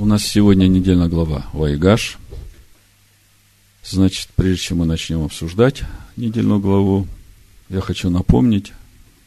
У 0.00 0.06
нас 0.06 0.24
сегодня 0.24 0.66
недельная 0.66 1.08
глава 1.08 1.44
Вайгаш. 1.52 2.16
Значит, 3.84 4.30
прежде 4.34 4.62
чем 4.62 4.78
мы 4.78 4.86
начнем 4.86 5.22
обсуждать 5.22 5.82
недельную 6.16 6.58
главу, 6.58 7.06
я 7.68 7.82
хочу 7.82 8.08
напомнить, 8.08 8.72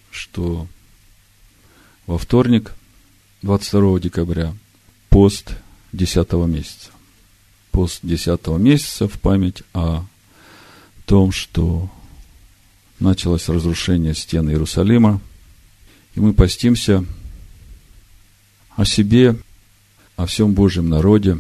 что 0.09 0.65
во 2.07 2.17
вторник, 2.17 2.73
22 3.43 3.99
декабря, 3.99 4.55
пост 5.09 5.53
10 5.91 6.33
месяца. 6.47 6.89
Пост 7.69 7.99
10 8.01 8.47
месяца 8.57 9.07
в 9.07 9.21
память 9.21 9.61
о 9.75 10.03
том, 11.05 11.31
что 11.31 11.87
началось 12.99 13.47
разрушение 13.47 14.15
стен 14.15 14.49
Иерусалима, 14.49 15.21
и 16.15 16.19
мы 16.19 16.33
постимся 16.33 17.05
о 18.75 18.85
себе, 18.85 19.37
о 20.15 20.25
всем 20.25 20.53
Божьем 20.53 20.89
народе, 20.89 21.37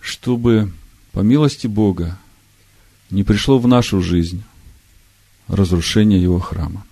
чтобы 0.00 0.72
по 1.12 1.20
милости 1.20 1.66
Бога 1.66 2.18
не 3.10 3.24
пришло 3.24 3.58
в 3.58 3.66
нашу 3.66 4.00
жизнь 4.00 4.42
разрушение 5.48 6.22
Его 6.22 6.38
храма. 6.38 6.84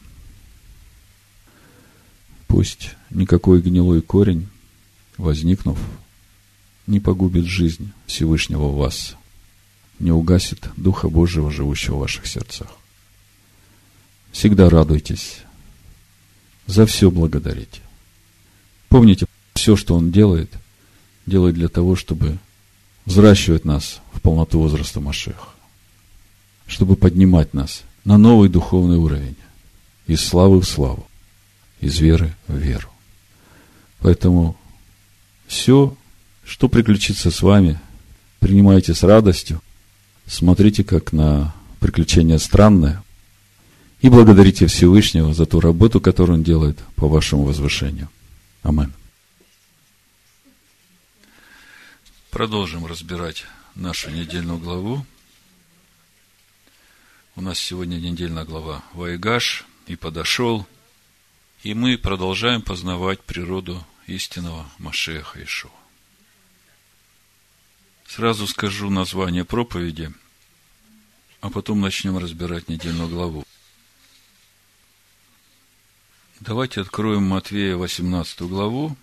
Пусть 2.46 2.96
никакой 3.10 3.62
гнилой 3.62 4.02
корень, 4.02 4.48
возникнув, 5.16 5.78
не 6.86 7.00
погубит 7.00 7.44
жизнь 7.44 7.92
Всевышнего 8.06 8.68
в 8.68 8.76
вас, 8.76 9.16
не 9.98 10.10
угасит 10.10 10.68
Духа 10.76 11.08
Божьего, 11.08 11.50
живущего 11.50 11.96
в 11.96 12.00
ваших 12.00 12.26
сердцах. 12.26 12.68
Всегда 14.32 14.68
радуйтесь, 14.68 15.38
за 16.66 16.86
все 16.86 17.10
благодарите. 17.10 17.80
Помните, 18.88 19.26
все, 19.54 19.76
что 19.76 19.94
Он 19.94 20.10
делает, 20.10 20.52
делает 21.30 21.54
для 21.54 21.68
того, 21.68 21.96
чтобы 21.96 22.38
взращивать 23.06 23.64
нас 23.64 24.00
в 24.12 24.20
полноту 24.20 24.58
возраста 24.58 25.00
Машеха, 25.00 25.48
чтобы 26.66 26.96
поднимать 26.96 27.54
нас 27.54 27.82
на 28.04 28.18
новый 28.18 28.48
духовный 28.48 28.98
уровень, 28.98 29.36
из 30.06 30.24
славы 30.24 30.60
в 30.60 30.64
славу, 30.64 31.06
из 31.80 31.98
веры 31.98 32.34
в 32.48 32.56
веру. 32.56 32.88
Поэтому 34.00 34.56
все, 35.46 35.96
что 36.44 36.68
приключится 36.68 37.30
с 37.30 37.42
вами, 37.42 37.78
принимайте 38.40 38.94
с 38.94 39.02
радостью, 39.02 39.60
смотрите 40.26 40.84
как 40.84 41.12
на 41.12 41.54
приключение 41.78 42.38
странное 42.38 43.02
и 44.00 44.08
благодарите 44.08 44.66
Всевышнего 44.66 45.32
за 45.34 45.46
ту 45.46 45.60
работу, 45.60 46.00
которую 46.00 46.38
Он 46.38 46.42
делает 46.42 46.78
по 46.96 47.08
вашему 47.08 47.44
возвышению. 47.44 48.08
Аминь. 48.62 48.92
Продолжим 52.40 52.86
разбирать 52.86 53.44
нашу 53.74 54.08
недельную 54.08 54.58
главу. 54.58 55.04
У 57.36 57.42
нас 57.42 57.58
сегодня 57.58 57.96
недельная 57.96 58.46
глава 58.46 58.82
Вайгаш 58.94 59.66
и 59.86 59.94
подошел. 59.94 60.66
И 61.64 61.74
мы 61.74 61.98
продолжаем 61.98 62.62
познавать 62.62 63.20
природу 63.20 63.86
истинного 64.06 64.66
Машеха 64.78 65.44
Ишуа. 65.44 65.70
Сразу 68.06 68.46
скажу 68.46 68.88
название 68.88 69.44
проповеди, 69.44 70.10
а 71.42 71.50
потом 71.50 71.82
начнем 71.82 72.16
разбирать 72.16 72.70
недельную 72.70 73.10
главу. 73.10 73.44
Давайте 76.40 76.80
откроем 76.80 77.24
Матвея 77.24 77.76
18 77.76 78.40
главу, 78.40 78.96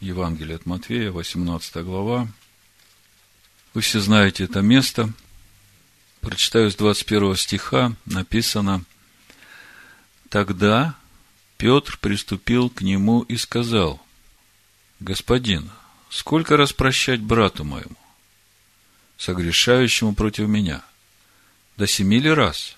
Евангелие 0.00 0.56
от 0.56 0.64
Матвея, 0.64 1.12
18 1.12 1.84
глава. 1.84 2.26
Вы 3.74 3.82
все 3.82 4.00
знаете 4.00 4.44
это 4.44 4.62
место. 4.62 5.12
Прочитаю 6.22 6.70
с 6.70 6.74
21 6.74 7.36
стиха, 7.36 7.94
написано, 8.06 8.84
«Тогда 10.30 10.96
Петр 11.58 11.98
приступил 12.00 12.70
к 12.70 12.80
нему 12.80 13.22
и 13.22 13.36
сказал, 13.36 14.00
«Господин, 15.00 15.70
сколько 16.08 16.56
раз 16.56 16.72
прощать 16.72 17.20
брату 17.20 17.64
моему, 17.64 17.96
согрешающему 19.18 20.14
против 20.14 20.48
меня? 20.48 20.82
До 21.76 21.86
семи 21.86 22.20
ли 22.20 22.30
раз?» 22.30 22.74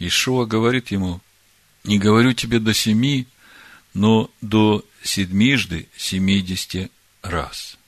Ишуа 0.00 0.44
говорит 0.44 0.90
ему, 0.90 1.20
«Не 1.84 2.00
говорю 2.00 2.32
тебе 2.32 2.58
до 2.58 2.74
семи, 2.74 3.28
но 3.94 4.30
до 4.40 4.84
седмижды 5.02 5.88
семидесяти 5.96 6.90
раз. 7.22 7.78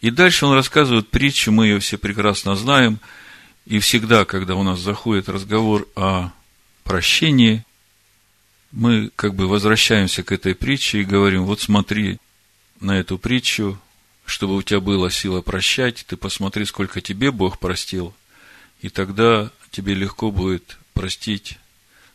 И 0.00 0.10
дальше 0.10 0.46
он 0.46 0.54
рассказывает 0.54 1.08
притчу, 1.08 1.52
мы 1.52 1.66
ее 1.66 1.80
все 1.80 1.98
прекрасно 1.98 2.56
знаем, 2.56 3.00
и 3.64 3.78
всегда, 3.78 4.24
когда 4.24 4.54
у 4.54 4.62
нас 4.62 4.78
заходит 4.78 5.28
разговор 5.28 5.88
о 5.96 6.30
прощении, 6.84 7.64
мы 8.70 9.10
как 9.16 9.34
бы 9.34 9.48
возвращаемся 9.48 10.22
к 10.22 10.32
этой 10.32 10.54
притче 10.54 11.00
и 11.00 11.04
говорим, 11.04 11.44
вот 11.44 11.60
смотри 11.60 12.18
на 12.80 12.98
эту 12.98 13.18
притчу, 13.18 13.80
чтобы 14.24 14.56
у 14.56 14.62
тебя 14.62 14.80
была 14.80 15.10
сила 15.10 15.40
прощать, 15.40 16.04
ты 16.06 16.16
посмотри, 16.16 16.64
сколько 16.64 17.00
тебе 17.00 17.30
Бог 17.30 17.58
простил, 17.58 18.14
и 18.82 18.88
тогда 18.88 19.50
тебе 19.70 19.94
легко 19.94 20.30
будет 20.30 20.78
простить 20.92 21.58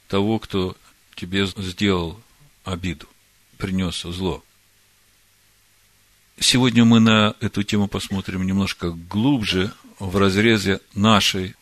того, 0.08 0.40
кто 0.40 0.76
тебе 1.16 1.46
сделал 1.46 2.22
обиду, 2.64 3.08
принес 3.62 4.02
зло. 4.02 4.44
Сегодня 6.40 6.84
мы 6.84 7.00
на 7.00 7.36
эту 7.42 7.62
тему 7.62 7.88
посмотрим 7.88 8.44
немножко 8.48 8.90
глубже 8.90 9.72
в 10.00 10.18
разрезе 10.18 10.82
нашей 10.96 11.56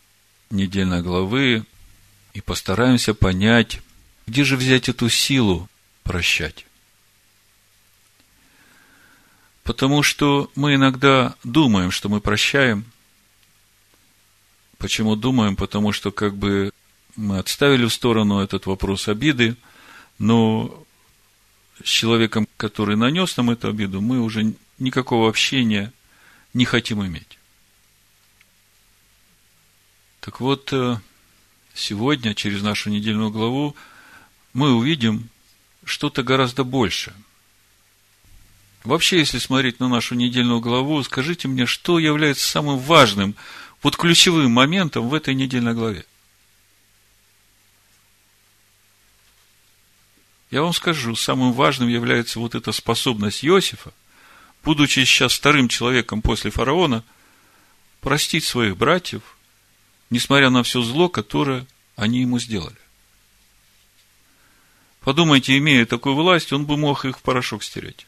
недельной 0.49 1.01
главы 1.01 1.65
и 2.33 2.39
постараемся 2.39 3.13
понять, 3.13 3.81
где 4.27 4.45
же 4.45 4.55
взять 4.55 4.87
эту 4.87 5.09
силу 5.09 5.67
прощать. 6.03 6.65
Потому 9.63 10.01
что 10.01 10.49
мы 10.55 10.75
иногда 10.75 11.35
думаем, 11.43 11.91
что 11.91 12.07
мы 12.07 12.21
прощаем. 12.21 12.85
Почему 14.77 15.17
думаем? 15.17 15.57
Потому 15.57 15.91
что 15.91 16.11
как 16.11 16.37
бы 16.37 16.71
мы 17.17 17.39
отставили 17.39 17.83
в 17.83 17.93
сторону 17.93 18.39
этот 18.39 18.67
вопрос 18.67 19.09
обиды, 19.09 19.57
но 20.17 20.85
с 21.83 21.87
человеком, 21.87 22.47
который 22.57 22.95
нанес 22.95 23.35
нам 23.37 23.51
эту 23.51 23.69
обиду, 23.69 24.01
мы 24.01 24.19
уже 24.19 24.53
никакого 24.77 25.29
общения 25.29 25.93
не 26.53 26.65
хотим 26.65 27.05
иметь. 27.05 27.37
Так 30.19 30.41
вот, 30.41 30.73
э, 30.73 30.97
сегодня, 31.73 32.35
через 32.35 32.61
нашу 32.61 32.89
недельную 32.89 33.31
главу, 33.31 33.75
мы 34.53 34.73
увидим 34.73 35.29
что-то 35.83 36.23
гораздо 36.23 36.63
большее. 36.63 37.15
Вообще, 38.83 39.19
если 39.19 39.39
смотреть 39.39 39.79
на 39.79 39.87
нашу 39.87 40.15
недельную 40.15 40.59
главу, 40.59 41.01
скажите 41.03 41.47
мне, 41.47 41.65
что 41.65 41.99
является 41.99 42.47
самым 42.47 42.79
важным, 42.79 43.35
вот 43.81 43.97
ключевым 43.97 44.51
моментом 44.51 45.09
в 45.09 45.13
этой 45.13 45.33
недельной 45.33 45.73
главе? 45.73 46.05
Я 50.51 50.63
вам 50.63 50.73
скажу, 50.73 51.15
самым 51.15 51.53
важным 51.53 51.89
является 51.89 52.39
вот 52.39 52.55
эта 52.55 52.71
способность 52.71 53.45
Иосифа, 53.45 53.93
будучи 54.63 55.05
сейчас 55.05 55.33
вторым 55.33 55.67
человеком 55.67 56.21
после 56.21 56.49
фараона, 56.49 57.03
простить 58.01 58.45
своих 58.45 58.75
братьев, 58.75 59.21
несмотря 60.09 60.49
на 60.49 60.63
все 60.63 60.81
зло, 60.81 61.07
которое 61.07 61.67
они 61.95 62.21
ему 62.21 62.39
сделали. 62.39 62.75
Подумайте, 65.01 65.57
имея 65.57 65.85
такую 65.85 66.15
власть, 66.15 66.51
он 66.51 66.65
бы 66.65 66.77
мог 66.77 67.05
их 67.05 67.19
в 67.19 67.21
порошок 67.21 67.63
стереть. 67.63 68.05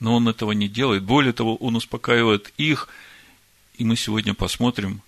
Но 0.00 0.16
он 0.16 0.28
этого 0.28 0.52
не 0.52 0.68
делает. 0.68 1.02
Более 1.02 1.32
того, 1.32 1.56
он 1.56 1.76
успокаивает 1.76 2.52
их. 2.56 2.88
И 3.74 3.84
мы 3.84 3.96
сегодня 3.96 4.34
посмотрим, 4.34 5.02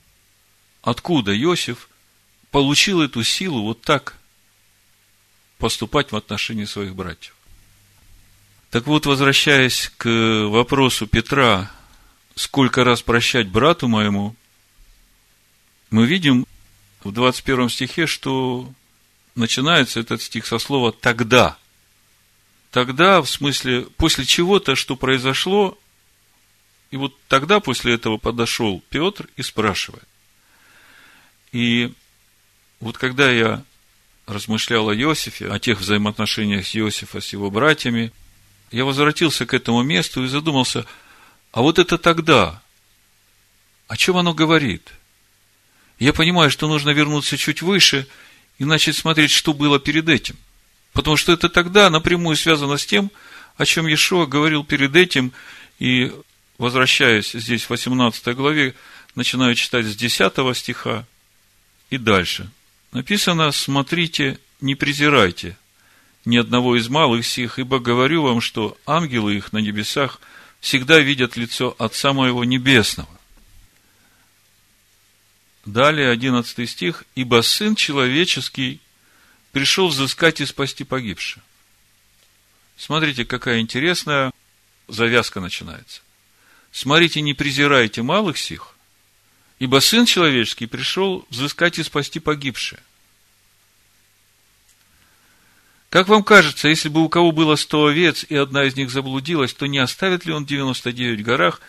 откуда 0.82 1.36
Иосиф 1.40 1.88
получил 2.50 3.00
эту 3.00 3.22
силу 3.22 3.62
вот 3.62 3.82
так 3.82 4.19
поступать 5.60 6.10
в 6.10 6.16
отношении 6.16 6.64
своих 6.64 6.96
братьев. 6.96 7.34
Так 8.70 8.86
вот, 8.86 9.06
возвращаясь 9.06 9.92
к 9.96 10.08
вопросу 10.48 11.06
Петра, 11.06 11.70
сколько 12.34 12.82
раз 12.82 13.02
прощать 13.02 13.48
брату 13.48 13.86
моему, 13.86 14.34
мы 15.90 16.06
видим 16.06 16.46
в 17.04 17.12
21 17.12 17.68
стихе, 17.68 18.06
что 18.06 18.72
начинается 19.34 20.00
этот 20.00 20.22
стих 20.22 20.46
со 20.46 20.58
слова 20.58 20.92
«тогда». 20.92 21.56
Тогда, 22.70 23.20
в 23.20 23.28
смысле, 23.28 23.82
после 23.96 24.24
чего-то, 24.24 24.76
что 24.76 24.94
произошло, 24.94 25.76
и 26.92 26.96
вот 26.96 27.12
тогда 27.26 27.58
после 27.58 27.94
этого 27.94 28.16
подошел 28.16 28.80
Петр 28.90 29.28
и 29.36 29.42
спрашивает. 29.42 30.06
И 31.50 31.92
вот 32.78 32.96
когда 32.96 33.28
я 33.30 33.64
размышлял 34.30 34.88
о 34.88 34.94
Иосифе, 34.94 35.48
о 35.48 35.58
тех 35.58 35.80
взаимоотношениях 35.80 36.74
Иосифа 36.76 37.20
с 37.20 37.32
его 37.32 37.50
братьями, 37.50 38.12
я 38.70 38.84
возвратился 38.84 39.46
к 39.46 39.54
этому 39.54 39.82
месту 39.82 40.24
и 40.24 40.28
задумался, 40.28 40.86
а 41.52 41.62
вот 41.62 41.78
это 41.78 41.98
тогда, 41.98 42.62
о 43.88 43.96
чем 43.96 44.16
оно 44.16 44.32
говорит? 44.32 44.92
Я 45.98 46.12
понимаю, 46.12 46.50
что 46.50 46.68
нужно 46.68 46.90
вернуться 46.90 47.36
чуть 47.36 47.62
выше 47.62 48.06
и 48.58 48.64
начать 48.64 48.96
смотреть, 48.96 49.32
что 49.32 49.52
было 49.52 49.80
перед 49.80 50.08
этим. 50.08 50.36
Потому 50.92 51.16
что 51.16 51.32
это 51.32 51.48
тогда 51.48 51.90
напрямую 51.90 52.36
связано 52.36 52.78
с 52.78 52.86
тем, 52.86 53.10
о 53.56 53.66
чем 53.66 53.86
Иешуа 53.86 54.26
говорил 54.26 54.64
перед 54.64 54.94
этим, 54.96 55.32
и 55.78 56.12
возвращаясь 56.58 57.32
здесь 57.32 57.64
в 57.64 57.70
18 57.70 58.34
главе, 58.36 58.74
начинаю 59.14 59.54
читать 59.54 59.86
с 59.86 59.96
10 59.96 60.56
стиха 60.56 61.06
и 61.90 61.98
дальше. 61.98 62.50
Написано, 62.92 63.52
смотрите, 63.52 64.38
не 64.60 64.74
презирайте 64.74 65.56
ни 66.24 66.36
одного 66.36 66.76
из 66.76 66.88
малых 66.88 67.24
сих, 67.24 67.58
ибо 67.58 67.78
говорю 67.78 68.22
вам, 68.22 68.40
что 68.40 68.76
ангелы 68.86 69.36
их 69.36 69.52
на 69.52 69.58
небесах 69.58 70.20
всегда 70.60 70.98
видят 70.98 71.36
лицо 71.36 71.74
Отца 71.78 72.12
Моего 72.12 72.44
Небесного. 72.44 73.08
Далее, 75.64 76.10
11 76.10 76.68
стих. 76.68 77.04
«Ибо 77.14 77.42
Сын 77.42 77.74
Человеческий 77.74 78.80
пришел 79.52 79.88
взыскать 79.88 80.40
и 80.40 80.46
спасти 80.46 80.84
погибших». 80.84 81.42
Смотрите, 82.76 83.24
какая 83.24 83.60
интересная 83.60 84.32
завязка 84.88 85.40
начинается. 85.40 86.00
Смотрите, 86.72 87.20
не 87.20 87.34
презирайте 87.34 88.02
малых 88.02 88.38
сих, 88.38 88.74
ибо 89.60 89.80
Сын 89.80 90.06
Человеческий 90.06 90.66
пришел 90.66 91.24
взыскать 91.30 91.78
и 91.78 91.84
спасти 91.84 92.18
погибшие. 92.18 92.80
Как 95.90 96.08
вам 96.08 96.24
кажется, 96.24 96.68
если 96.68 96.88
бы 96.88 97.02
у 97.04 97.08
кого 97.08 97.30
было 97.30 97.56
сто 97.56 97.86
овец, 97.86 98.24
и 98.28 98.34
одна 98.34 98.64
из 98.64 98.74
них 98.74 98.90
заблудилась, 98.90 99.52
то 99.52 99.66
не 99.66 99.78
оставит 99.78 100.24
ли 100.24 100.32
он 100.32 100.46
99 100.46 101.20
в 101.20 101.24
горах, 101.24 101.60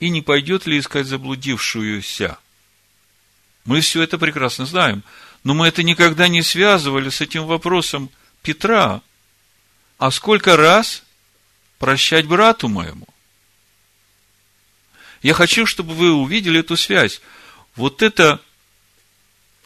и 0.00 0.10
не 0.10 0.22
пойдет 0.22 0.66
ли 0.66 0.78
искать 0.78 1.06
заблудившуюся? 1.06 2.38
Мы 3.64 3.82
все 3.82 4.02
это 4.02 4.16
прекрасно 4.16 4.64
знаем, 4.64 5.02
но 5.44 5.54
мы 5.54 5.68
это 5.68 5.82
никогда 5.82 6.28
не 6.28 6.40
связывали 6.42 7.10
с 7.10 7.20
этим 7.20 7.46
вопросом 7.46 8.10
Петра. 8.42 9.02
А 9.98 10.10
сколько 10.12 10.56
раз 10.56 11.02
прощать 11.78 12.26
брату 12.26 12.68
моему? 12.68 13.06
Я 15.22 15.34
хочу, 15.34 15.66
чтобы 15.66 15.94
вы 15.94 16.12
увидели 16.12 16.60
эту 16.60 16.76
связь. 16.76 17.20
Вот 17.74 18.02
это 18.02 18.40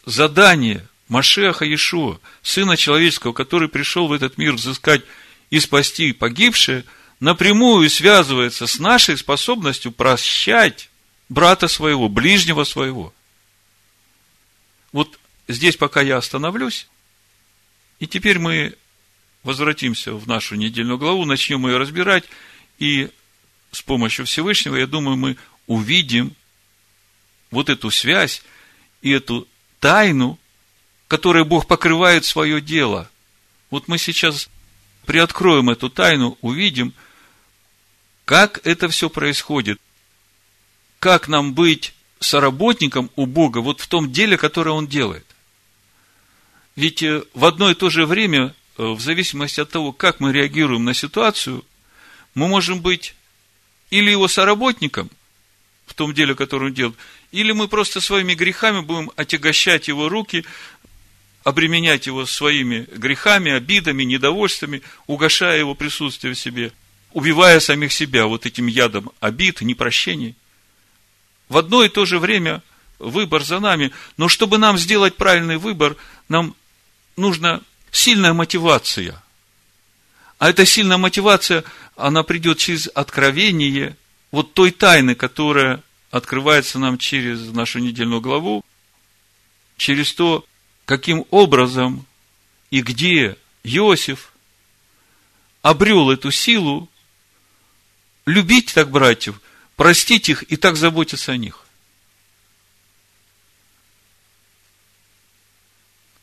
задание 0.05 0.87
Машеха 1.07 1.65
Иешуа, 1.65 2.19
Сына 2.41 2.77
Человеческого, 2.77 3.33
который 3.33 3.69
пришел 3.69 4.07
в 4.07 4.13
этот 4.13 4.37
мир 4.37 4.53
взыскать 4.53 5.03
и 5.49 5.59
спасти 5.59 6.11
погибшие, 6.13 6.85
напрямую 7.19 7.89
связывается 7.89 8.67
с 8.67 8.79
нашей 8.79 9.17
способностью 9.17 9.91
прощать 9.91 10.89
брата 11.29 11.67
своего, 11.67 12.09
ближнего 12.09 12.63
своего. 12.63 13.13
Вот 14.91 15.19
здесь 15.47 15.75
пока 15.75 16.01
я 16.01 16.17
остановлюсь, 16.17 16.87
и 17.99 18.07
теперь 18.07 18.39
мы 18.39 18.75
возвратимся 19.43 20.13
в 20.13 20.27
нашу 20.27 20.55
недельную 20.55 20.97
главу, 20.97 21.25
начнем 21.25 21.65
ее 21.67 21.77
разбирать, 21.77 22.23
и 22.79 23.09
с 23.73 23.81
помощью 23.81 24.25
Всевышнего, 24.25 24.75
я 24.77 24.87
думаю, 24.87 25.17
мы 25.17 25.35
увидим 25.67 26.35
вот 27.51 27.69
эту 27.69 27.89
связь 27.91 28.43
и 29.01 29.11
эту 29.11 29.47
тайну, 29.79 30.39
которой 31.07 31.43
Бог 31.43 31.67
покрывает 31.67 32.23
свое 32.23 32.61
дело. 32.61 33.09
Вот 33.69 33.87
мы 33.87 33.97
сейчас 33.97 34.49
приоткроем 35.05 35.71
эту 35.71 35.89
тайну, 35.89 36.37
увидим, 36.41 36.93
как 38.25 38.65
это 38.65 38.87
все 38.89 39.09
происходит, 39.09 39.81
как 40.99 41.27
нам 41.27 41.53
быть 41.53 41.93
соработником 42.19 43.09
у 43.15 43.25
Бога 43.25 43.57
вот 43.57 43.81
в 43.81 43.87
том 43.87 44.11
деле, 44.11 44.37
которое 44.37 44.71
Он 44.71 44.87
делает. 44.87 45.25
Ведь 46.75 47.03
э, 47.03 47.23
в 47.33 47.45
одно 47.45 47.71
и 47.71 47.75
то 47.75 47.89
же 47.89 48.05
время, 48.05 48.55
э, 48.77 48.83
в 48.83 49.01
зависимости 49.01 49.59
от 49.59 49.69
того, 49.69 49.91
как 49.91 50.19
мы 50.19 50.31
реагируем 50.31 50.85
на 50.85 50.93
ситуацию, 50.93 51.65
мы 52.33 52.47
можем 52.47 52.81
быть 52.81 53.15
или 53.93 54.09
его 54.09 54.27
соработником 54.27 55.11
в 55.85 55.93
том 55.93 56.15
деле, 56.15 56.33
которое 56.33 56.67
он 56.67 56.73
делает, 56.73 56.97
или 57.31 57.51
мы 57.51 57.67
просто 57.67 58.01
своими 58.01 58.33
грехами 58.33 58.81
будем 58.81 59.11
отягощать 59.15 59.87
его 59.87 60.09
руки, 60.09 60.45
обременять 61.43 62.07
его 62.07 62.25
своими 62.25 62.87
грехами, 62.95 63.51
обидами, 63.51 64.01
недовольствами, 64.01 64.81
угошая 65.05 65.59
его 65.59 65.75
присутствие 65.75 66.33
в 66.33 66.39
себе, 66.39 66.71
убивая 67.11 67.59
самих 67.59 67.91
себя 67.91 68.25
вот 68.25 68.47
этим 68.47 68.65
ядом 68.65 69.11
обид, 69.19 69.61
непрощений. 69.61 70.35
В 71.47 71.57
одно 71.57 71.83
и 71.83 71.89
то 71.89 72.05
же 72.05 72.17
время 72.17 72.63
выбор 72.97 73.43
за 73.43 73.59
нами, 73.59 73.91
но 74.17 74.27
чтобы 74.27 74.57
нам 74.57 74.79
сделать 74.79 75.17
правильный 75.17 75.57
выбор, 75.57 75.97
нам 76.29 76.55
нужна 77.15 77.61
сильная 77.91 78.33
мотивация. 78.33 79.22
А 80.43 80.49
эта 80.49 80.65
сильная 80.65 80.97
мотивация, 80.97 81.63
она 81.95 82.21
придет 82.23 82.57
через 82.57 82.89
откровение 82.93 83.95
вот 84.29 84.53
той 84.53 84.71
тайны, 84.71 85.15
которая 85.15 85.81
открывается 86.11 86.79
нам 86.79 86.97
через 86.97 87.39
нашу 87.53 87.79
недельную 87.79 88.19
главу, 88.19 88.65
через 89.77 90.13
то, 90.13 90.45
каким 90.83 91.25
образом 91.31 92.05
и 92.71 92.81
где 92.81 93.37
Иосиф 93.63 94.33
обрел 95.61 96.11
эту 96.11 96.29
силу 96.29 96.89
любить 98.25 98.73
так 98.73 98.91
братьев, 98.91 99.39
простить 99.77 100.27
их 100.27 100.43
и 100.51 100.57
так 100.57 100.75
заботиться 100.75 101.31
о 101.31 101.37
них. 101.37 101.65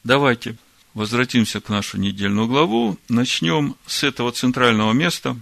Давайте 0.05 0.59
возвратимся 0.95 1.61
к 1.61 1.69
нашу 1.69 1.99
недельную 1.99 2.47
главу. 2.47 2.99
Начнем 3.09 3.77
с 3.87 4.03
этого 4.03 4.33
центрального 4.33 4.93
места. 4.93 5.37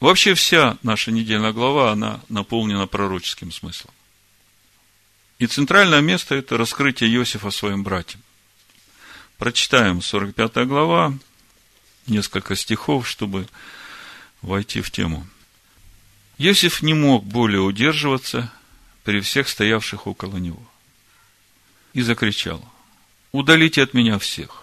Вообще 0.00 0.34
вся 0.34 0.78
наша 0.82 1.12
недельная 1.12 1.52
глава, 1.52 1.92
она 1.92 2.20
наполнена 2.28 2.86
пророческим 2.86 3.52
смыслом. 3.52 3.92
И 5.38 5.46
центральное 5.46 6.00
место– 6.00 6.34
это 6.36 6.56
раскрытие 6.56 7.10
Иосифа 7.10 7.50
своим 7.50 7.82
братьям. 7.82 8.22
Прочитаем 9.38 10.00
45 10.00 10.66
глава, 10.68 11.18
несколько 12.06 12.54
стихов, 12.54 13.08
чтобы 13.08 13.48
войти 14.40 14.80
в 14.80 14.90
тему. 14.90 15.26
Иосиф 16.38 16.82
не 16.82 16.94
мог 16.94 17.24
более 17.24 17.60
удерживаться 17.60 18.52
при 19.04 19.20
всех 19.20 19.48
стоявших 19.48 20.06
около 20.06 20.36
него. 20.36 20.62
И 21.92 22.02
закричал, 22.02 22.64
удалите 23.32 23.82
от 23.82 23.94
меня 23.94 24.18
всех. 24.18 24.61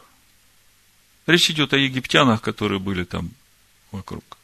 Речь 1.30 1.52
идет 1.52 1.74
о 1.74 1.78
египтянах, 1.78 2.42
которые 2.42 2.80
были 2.80 3.04
там 3.04 3.30
вокруг. 3.92 4.40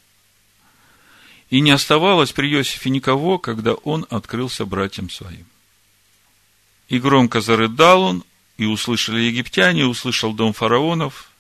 И 1.50 1.60
не 1.60 1.72
оставалось 1.72 2.32
при 2.32 2.54
Иосифе 2.54 2.92
никого, 2.92 3.40
когда 3.40 3.74
он 3.74 4.06
открылся 4.12 4.68
братьям 4.68 5.10
своим. 5.10 5.48
И 6.88 7.00
громко 7.00 7.42
зарыдал 7.42 8.04
он, 8.04 8.24
и 8.58 8.66
услышали 8.66 9.22
египтяне, 9.22 9.88
услышал 9.88 10.32
дом 10.32 10.54
фараонов, 10.54 11.32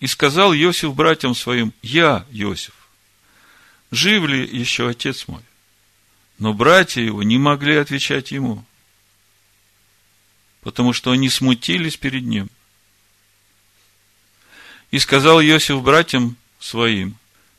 и 0.00 0.06
сказал 0.06 0.54
Иосиф 0.54 0.94
братьям 0.94 1.34
своим, 1.34 1.74
я, 1.82 2.24
Иосиф, 2.30 2.72
жив 3.90 4.24
ли 4.24 4.46
еще 4.46 4.88
отец 4.88 5.28
мой? 5.28 5.42
Но 6.38 6.54
братья 6.54 7.02
его 7.02 7.22
не 7.22 7.36
могли 7.36 7.76
отвечать 7.76 8.30
ему, 8.30 8.64
потому 10.62 10.94
что 10.94 11.10
они 11.10 11.28
смутились 11.28 11.98
перед 11.98 12.24
ним. 12.24 12.48
И 14.90 14.98
сказал 14.98 15.40
Иосиф 15.40 15.82
братьям 15.82 16.36
своим, 16.58 17.16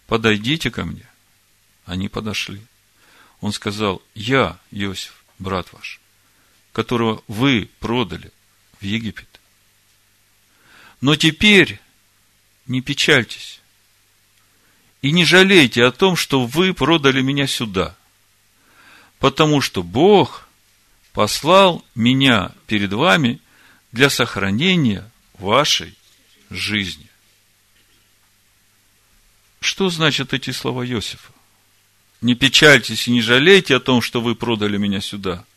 подойдите 0.07 0.72
ко 0.72 0.86
мне. 0.86 1.05
Они 1.86 2.10
подошли. 2.10 2.62
Он 3.41 3.51
сказал, 3.51 4.01
я, 4.15 4.57
Иосиф, 4.72 5.24
брат 5.39 5.72
ваш, 5.74 6.00
которого 6.74 7.24
вы 7.27 7.69
продали 7.79 8.31
в 8.79 8.84
Египет. 8.84 9.27
Но 11.01 11.15
теперь 11.15 11.79
не 12.65 12.81
печальтесь 12.81 13.62
и 15.01 15.12
не 15.12 15.25
жалейте 15.25 15.86
о 15.86 15.91
том, 15.91 16.15
что 16.15 16.46
вы 16.46 16.74
продали 16.74 17.22
меня 17.22 17.48
сюда, 17.48 17.96
потому 19.19 19.62
что 19.62 19.84
Бог 19.84 20.48
послал 21.13 21.86
меня 21.96 22.51
перед 22.65 22.93
вами 22.93 23.39
для 23.91 24.10
сохранения 24.10 25.10
вашей 25.38 25.96
жизни. 26.50 27.07
Что 29.68 29.90
значат 29.90 30.34
эти 30.34 30.52
слова 30.52 30.86
Иосифа? 30.88 31.32
Не 32.22 32.36
печальтесь 32.36 33.08
и 33.08 33.12
не 33.12 33.22
жалейте 33.22 33.76
о 33.76 33.80
том, 33.80 34.02
что 34.02 34.22
вы 34.22 34.36
продали 34.36 34.78
меня 34.78 35.02
сюда– 35.02 35.46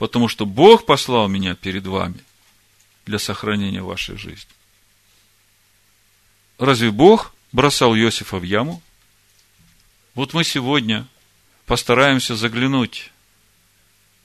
потому 0.00 0.28
что 0.28 0.46
Бог 0.46 0.86
послал 0.86 1.28
меня 1.28 1.54
перед 1.54 1.86
вами 1.86 2.24
для 3.04 3.18
сохранения 3.18 3.82
вашей 3.82 4.16
жизни. 4.16 4.50
Разве 6.56 6.90
Бог 6.90 7.34
бросал 7.52 7.94
Иосифа 7.94 8.38
в 8.38 8.42
яму? 8.42 8.82
Вот 10.14 10.32
мы 10.32 10.42
сегодня 10.42 11.06
постараемся 11.66 12.34
заглянуть, 12.34 13.12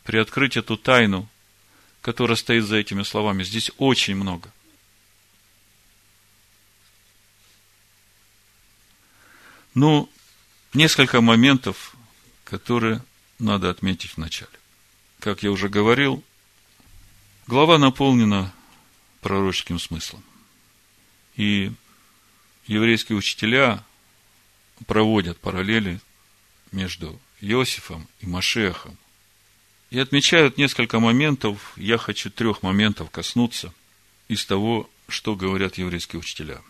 приоткрыть 0.06 0.56
эту 0.56 0.78
тайну, 0.78 1.28
которая 2.00 2.38
стоит 2.38 2.64
за 2.64 2.78
этими 2.78 3.04
словами. 3.04 3.44
Здесь 3.44 3.70
очень 3.78 4.16
много. 4.16 4.54
Ну, 9.76 10.10
несколько 10.74 11.20
моментов, 11.20 11.96
которые 12.46 13.04
надо 13.40 13.70
отметить 13.70 14.12
в 14.12 14.18
начале. 14.18 14.50
Как 15.20 15.44
я 15.44 15.52
уже 15.52 15.68
говорил, 15.68 16.24
глава 17.46 17.78
наполнена 17.78 18.54
пророческим 19.20 19.78
смыслом. 19.78 20.24
И 21.36 21.74
еврейские 22.68 23.18
учителя 23.18 23.84
проводят 24.88 25.38
параллели 25.40 26.00
между 26.72 27.20
Иосифом 27.42 28.08
и 28.22 28.28
Машехом. 28.28 28.98
И 29.90 30.00
отмечают 30.00 30.58
несколько 30.58 31.02
моментов, 31.02 31.74
я 31.76 31.98
хочу 31.98 32.30
трех 32.30 32.64
моментов 32.64 33.12
коснуться 33.12 33.74
из 34.30 34.46
того, 34.46 34.90
что 35.10 35.36
говорят 35.36 35.78
еврейские 35.78 36.22
учителя. 36.22 36.62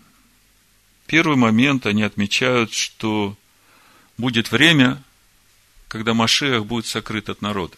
Первый 1.07 1.37
момент, 1.37 1.85
они 1.85 2.03
отмечают, 2.03 2.73
что 2.73 3.37
будет 4.17 4.51
время, 4.51 5.03
когда 5.87 6.13
Машех 6.13 6.65
будет 6.65 6.87
сокрыт 6.87 7.29
от 7.29 7.41
народа. 7.41 7.77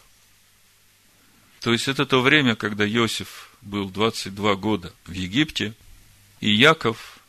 То 1.62 1.74
есть 1.74 1.88
это 1.88 2.06
то 2.06 2.22
время, 2.22 2.56
когда 2.56 2.88
Иосиф 2.88 3.52
был 3.62 3.90
22 3.90 4.56
года 4.56 4.94
в 5.06 5.12
Египте, 5.12 5.74
и 6.40 6.52
Яков, 6.52 7.20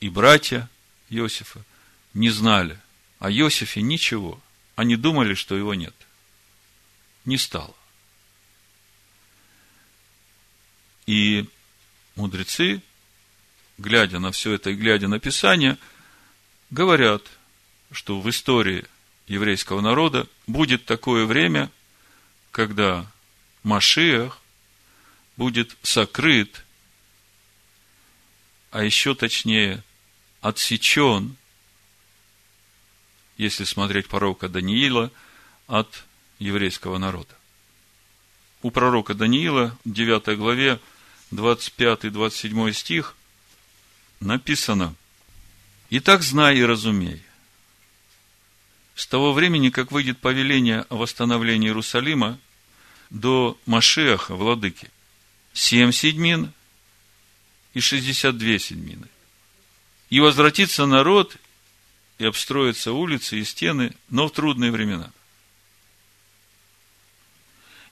и 0.00 0.08
братья 0.08 0.68
Иосифа 1.10 1.64
не 2.14 2.30
знали 2.30 2.78
о 3.18 3.30
Иосифе 3.30 3.82
ничего. 3.82 4.40
Они 4.74 4.96
думали, 4.96 5.34
что 5.34 5.56
его 5.56 5.74
нет. 5.74 5.94
Не 7.24 7.36
стало. 7.36 7.74
И 11.06 11.48
мудрецы, 12.16 12.82
глядя 13.78 14.18
на 14.18 14.32
все 14.32 14.52
это 14.52 14.70
и 14.70 14.74
глядя 14.74 15.08
на 15.08 15.18
Писание, 15.18 15.78
говорят, 16.70 17.22
что 17.92 18.20
в 18.20 18.28
истории 18.28 18.84
еврейского 19.26 19.80
народа 19.80 20.26
будет 20.46 20.84
такое 20.84 21.24
время, 21.24 21.70
когда 22.50 23.10
Машиах 23.62 24.40
будет 25.36 25.76
сокрыт, 25.82 26.64
а 28.70 28.82
еще 28.82 29.14
точнее 29.14 29.82
отсечен, 30.40 31.36
если 33.36 33.64
смотреть 33.64 34.08
пророка 34.08 34.48
Даниила, 34.48 35.10
от 35.66 36.04
еврейского 36.38 36.98
народа. 36.98 37.34
У 38.62 38.70
пророка 38.70 39.14
Даниила, 39.14 39.76
9 39.84 40.36
главе, 40.36 40.80
25-27 41.30 42.72
стих, 42.72 43.14
написано, 44.20 44.94
«Итак, 45.90 46.22
знай 46.22 46.58
и 46.58 46.64
разумей, 46.64 47.22
с 48.94 49.06
того 49.06 49.32
времени, 49.32 49.70
как 49.70 49.92
выйдет 49.92 50.18
повеление 50.18 50.84
о 50.88 50.96
восстановлении 50.96 51.68
Иерусалима, 51.68 52.38
до 53.10 53.58
Машеха, 53.64 54.34
владыки, 54.34 54.90
семь 55.52 55.92
седьмин 55.92 56.52
и 57.74 57.80
шестьдесят 57.80 58.36
две 58.36 58.58
седьмины. 58.58 59.08
И 60.10 60.20
возвратится 60.20 60.86
народ, 60.86 61.36
и 62.18 62.24
обстроятся 62.24 62.92
улицы 62.92 63.38
и 63.38 63.44
стены, 63.44 63.94
но 64.08 64.26
в 64.26 64.32
трудные 64.32 64.72
времена. 64.72 65.12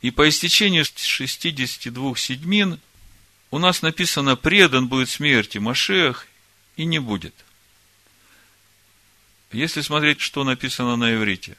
И 0.03 0.11
по 0.11 0.29
истечении 0.29 0.83
62 0.83 2.17
седьмин 2.17 2.81
у 3.51 3.59
нас 3.59 3.83
написано, 3.83 4.37
предан 4.37 4.89
будет 4.89 5.09
смерти 5.09 5.59
Машех 5.59 6.27
и 6.77 6.85
не 6.85 6.99
будет. 6.99 7.35
Если 9.53 9.81
смотреть, 9.81 10.21
что 10.21 10.45
написано 10.45 10.97
на 10.97 11.15
иврите. 11.15 11.57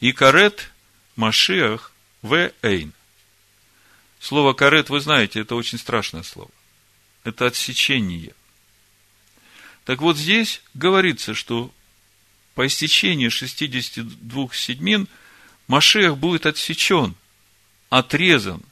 И 0.00 0.12
карет 0.12 0.70
Машех 1.16 1.92
в 2.22 2.52
Эйн. 2.62 2.92
Слово 4.20 4.52
карет, 4.52 4.90
вы 4.90 5.00
знаете, 5.00 5.40
это 5.40 5.54
очень 5.54 5.78
страшное 5.78 6.22
слово. 6.22 6.50
Это 7.24 7.46
отсечение. 7.46 8.34
Так 9.84 10.00
вот 10.00 10.16
здесь 10.16 10.62
говорится, 10.74 11.34
что 11.34 11.72
по 12.54 12.66
истечении 12.66 13.28
62 13.28 14.48
седьмин 14.52 15.06
Машех 15.66 16.16
будет 16.16 16.46
отсечен, 16.46 17.14
отрезан 17.90 18.62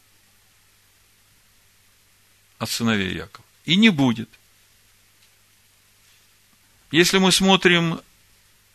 от 2.59 2.71
сыновей 2.71 3.15
Якова. 3.15 3.45
И 3.65 3.77
не 3.77 3.91
будет. 3.91 4.29
Если 6.91 7.19
мы 7.19 7.33
смотрим 7.33 8.01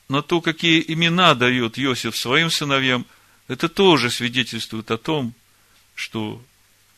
на 0.10 0.22
то, 0.22 0.42
какие 0.42 0.84
имена 0.86 1.34
дает 1.34 1.80
Иосиф 1.80 2.18
своим 2.18 2.50
сыновьям, 2.50 3.06
это 3.48 3.70
тоже 3.70 4.10
свидетельствует 4.10 4.92
о 4.92 4.98
том, 4.98 5.34
что 5.96 6.44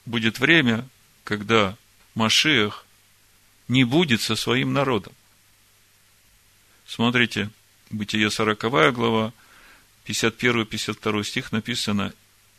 будет 0.06 0.40
время, 0.40 0.88
когда 1.24 1.78
Машех 2.16 2.86
не 3.68 3.84
будет 3.84 4.22
со 4.22 4.36
своим 4.36 4.74
народом. 4.74 5.14
Смотрите, 6.86 7.50
Бытие 7.94 8.32
40 8.32 8.94
глава, 8.94 9.34
51-52 10.08 11.24
стих 11.24 11.52
написано, 11.52 12.12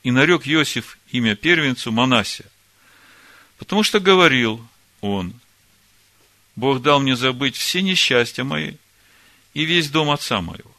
«И 0.04 0.12
нарек 0.12 0.46
Иосиф 0.46 0.96
имя 1.10 1.34
первенцу 1.34 1.90
Манасия, 1.90 2.46
потому 3.58 3.82
что 3.82 4.00
говорил 4.00 4.66
он, 5.00 5.34
Бог 6.56 6.82
дал 6.82 7.00
мне 7.00 7.16
забыть 7.16 7.56
все 7.56 7.82
несчастья 7.82 8.44
мои 8.44 8.74
и 9.54 9.64
весь 9.64 9.90
дом 9.90 10.10
отца 10.10 10.40
моего. 10.40 10.70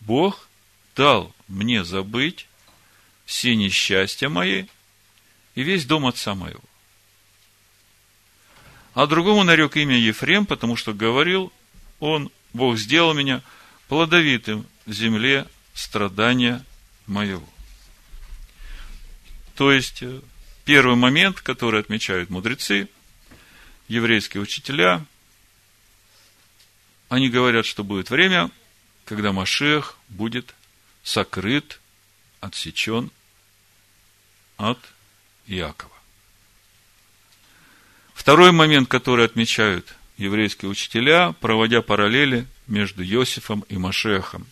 Бог 0.00 0.48
дал 0.96 1.34
мне 1.48 1.84
забыть 1.84 2.46
все 3.24 3.54
несчастья 3.54 4.28
мои 4.28 4.66
и 5.54 5.62
весь 5.62 5.84
дом 5.84 6.06
отца 6.06 6.34
моего. 6.34 6.62
А 8.94 9.06
другому 9.06 9.44
нарек 9.44 9.76
имя 9.76 9.96
Ефрем, 9.96 10.46
потому 10.46 10.76
что 10.76 10.92
говорил 10.92 11.52
он, 12.00 12.30
Бог 12.52 12.76
сделал 12.76 13.14
меня 13.14 13.42
плодовитым 13.88 14.66
в 14.86 14.92
земле 14.92 15.46
страдания 15.74 16.64
моего. 17.06 17.48
То 19.60 19.72
есть, 19.72 20.02
э, 20.02 20.22
первый 20.64 20.96
момент, 20.96 21.42
который 21.42 21.80
отмечают 21.80 22.30
мудрецы, 22.30 22.88
еврейские 23.88 24.42
учителя, 24.42 25.04
они 27.10 27.28
говорят, 27.28 27.66
что 27.66 27.84
будет 27.84 28.08
время, 28.08 28.50
когда 29.04 29.32
Машех 29.32 29.98
будет 30.08 30.54
сокрыт, 31.02 31.78
отсечен 32.40 33.10
от 34.56 34.78
Иакова. 35.46 35.92
Второй 38.14 38.52
момент, 38.52 38.88
который 38.88 39.26
отмечают 39.26 39.94
еврейские 40.16 40.70
учителя, 40.70 41.32
проводя 41.32 41.82
параллели 41.82 42.46
между 42.66 43.04
Иосифом 43.04 43.66
и 43.68 43.76
Машехом. 43.76 44.46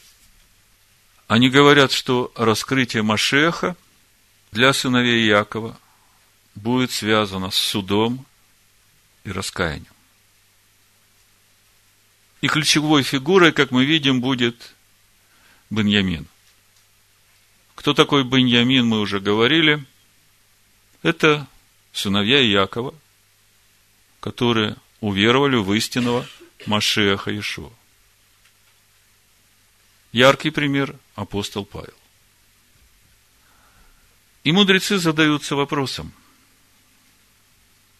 Они 1.28 1.48
говорят, 1.48 1.92
что 1.92 2.30
раскрытие 2.36 3.02
Машеха 3.02 3.74
для 4.52 4.72
сыновей 4.72 5.26
Якова 5.26 5.78
будет 6.54 6.90
связано 6.90 7.50
с 7.50 7.56
судом 7.56 8.26
и 9.24 9.32
раскаянием. 9.32 9.86
И 12.40 12.48
ключевой 12.48 13.02
фигурой, 13.02 13.52
как 13.52 13.70
мы 13.70 13.84
видим, 13.84 14.20
будет 14.20 14.74
Беньямин. 15.70 16.26
Кто 17.74 17.94
такой 17.94 18.24
Беньямин, 18.24 18.86
мы 18.86 19.00
уже 19.00 19.20
говорили– 19.20 19.84
это 21.02 21.46
сыновья 21.92 22.40
Якова, 22.40 22.94
которые 24.20 24.76
уверовали 25.00 25.56
в 25.56 25.72
истинного 25.72 26.26
Машеха 26.66 27.36
Ишуа. 27.38 27.70
Яркий 30.12 30.50
пример– 30.50 30.96
апостол 31.14 31.64
Павел. 31.64 31.94
И 34.48 34.52
мудрецы 34.52 34.96
задаются 34.96 35.56
вопросом, 35.56 36.10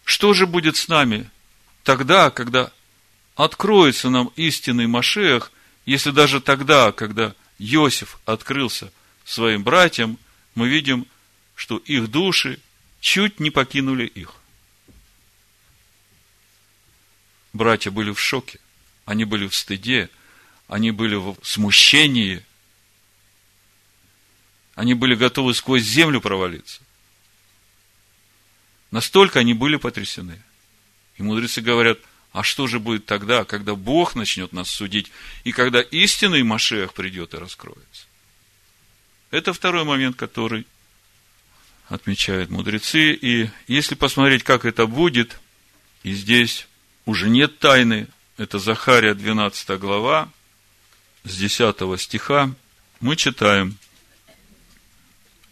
что 0.07 0.33
же 0.33 0.47
будет 0.47 0.79
с 0.79 0.89
нами 0.89 1.29
тогда, 1.83 2.31
когда 2.31 2.73
откроется 3.35 4.09
нам 4.09 4.33
истинный 4.35 4.87
Машех, 4.87 5.53
если 5.85 6.11
даже 6.11 6.41
тогда, 6.41 6.91
когда 6.93 7.35
Иосиф 7.59 8.19
открылся 8.25 8.91
своим 9.27 9.63
братьям, 9.63 10.17
мы 10.55 10.71
видим, 10.71 11.07
что 11.55 11.77
их 11.77 12.11
души 12.11 12.59
чуть 13.03 13.41
не 13.41 13.51
покинули 13.51 14.07
их. 14.07 14.33
Братья 17.53 17.91
были 17.91 18.11
в 18.11 18.19
шоке, 18.19 18.59
они 19.05 19.27
были 19.27 19.47
в 19.47 19.55
стыде, 19.55 20.09
они 20.67 20.93
были 20.93 21.17
в 21.17 21.37
смущении, 21.43 22.43
они 24.79 24.95
были 24.95 25.17
готовы 25.17 25.55
сквозь 25.55 25.83
землю 25.83 26.21
провалиться. 26.21 26.81
Настолько 28.93 29.41
они 29.41 29.53
были 29.53 29.75
потрясены. 29.75 30.41
И 31.17 31.23
мудрецы 31.25 31.61
говорят, 31.61 31.99
а 32.31 32.45
что 32.45 32.69
же 32.69 32.79
будет 32.79 33.05
тогда, 33.05 33.45
когда 33.45 33.75
Бог 33.75 34.15
начнет 34.15 34.53
нас 34.53 34.71
судить, 34.71 35.11
и 35.43 35.51
когда 35.51 35.81
истинный 35.81 36.45
Машех 36.45 36.95
придет 36.95 37.35
и 37.35 37.39
раскроется? 37.39 38.07
Это 39.33 39.53
второй 39.53 39.83
момент, 39.83 40.15
который 40.15 40.65
отмечают 41.89 42.49
мудрецы. 42.49 43.15
И 43.15 43.51
если 43.67 43.97
посмотреть, 43.97 44.45
как 44.45 44.65
это 44.65 44.87
будет, 44.87 45.41
и 46.05 46.13
здесь 46.13 46.69
уже 47.05 47.29
нет 47.29 47.59
тайны, 47.59 48.07
это 48.37 48.61
Захария 48.61 49.15
12 49.15 49.71
глава, 49.81 50.31
с 51.25 51.37
10 51.37 52.01
стиха, 52.01 52.55
мы 53.01 53.17
читаем, 53.17 53.77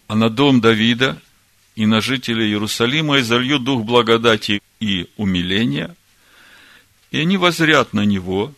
«А 0.09 0.15
на 0.15 0.31
дом 0.31 0.61
Давида 0.61 1.21
и 1.75 1.87
на 1.87 2.01
жителей 2.01 2.47
Иерусалима 2.47 3.21
изолью 3.21 3.59
дух 3.59 3.85
благодати 3.85 4.63
и 4.81 5.09
умиления, 5.17 5.95
и 7.11 7.21
они 7.21 7.37
возрят 7.37 7.93
на 7.93 8.05
него, 8.05 8.55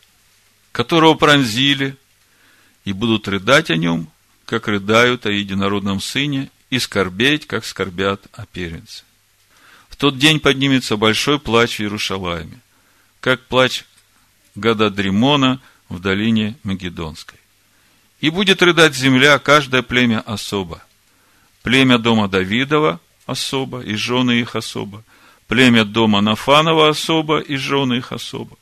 которого 0.72 1.14
пронзили, 1.14 1.96
и 2.84 2.92
будут 2.92 3.28
рыдать 3.28 3.70
о 3.70 3.76
нем, 3.76 4.08
как 4.44 4.68
рыдают 4.68 5.26
о 5.26 5.30
единородном 5.30 6.00
сыне, 6.00 6.50
и 6.70 6.78
скорбеть, 6.78 7.46
как 7.46 7.64
скорбят 7.64 8.26
о 8.32 8.46
первенце. 8.46 9.04
В 9.88 9.96
тот 9.96 10.18
день 10.18 10.38
поднимется 10.38 10.96
большой 10.96 11.38
плач 11.38 11.76
в 11.76 11.80
Иерушалайме, 11.80 12.60
как 13.20 13.46
плач 13.46 13.84
Гададримона 14.54 15.60
в 15.88 16.00
долине 16.00 16.56
Магедонской. 16.62 17.38
И 18.20 18.30
будет 18.30 18.62
рыдать 18.62 18.94
земля, 18.94 19.38
каждое 19.38 19.82
племя 19.82 20.20
особо. 20.20 20.82
Племя 21.62 21.98
дома 21.98 22.28
Давидова 22.28 23.00
особо, 23.26 23.80
и 23.80 23.94
жены 23.94 24.40
их 24.40 24.56
особо. 24.56 25.04
Племя 25.46 25.84
дома 25.84 26.20
Нафанова 26.20 26.88
особо, 26.88 27.40
и 27.40 27.56
жены 27.56 27.94
их 27.94 28.12
особо. 28.12 28.56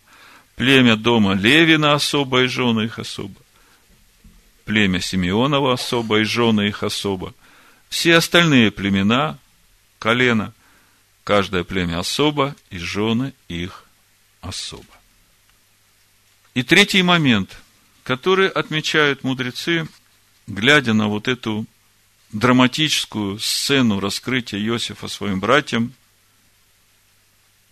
Племя 0.57 0.97
дома 0.97 1.35
Левина 1.35 1.95
особо, 1.95 2.43
и 2.43 2.47
жены 2.47 2.85
их 2.85 2.99
особо. 2.99 3.41
Племя 4.65 5.01
Симеонова 5.01 5.75
особо, 5.75 6.21
и 6.21 6.25
жены 6.25 6.69
их 6.69 6.83
особо. 6.83 7.35
Все 7.89 8.17
остальные 8.17 8.71
племена, 8.71 9.39
колено, 9.99 10.53
каждое 11.25 11.65
племя 11.65 12.01
особо, 12.01 12.57
и 12.71 12.79
жены 12.79 13.33
их 13.49 13.85
особо. 14.41 14.85
И 16.55 16.63
третий 16.63 17.03
момент, 17.03 17.59
который 18.03 18.49
отмечают 18.49 19.25
мудрецы, 19.25 19.87
глядя 20.47 20.95
на 20.95 21.09
вот 21.09 21.29
эту 21.29 21.67
драматическую 22.33 23.39
сцену 23.39 24.01
раскрытия 24.01 24.61
Иосифа 24.61 25.09
своим 25.09 25.41
братьям, 25.41 25.95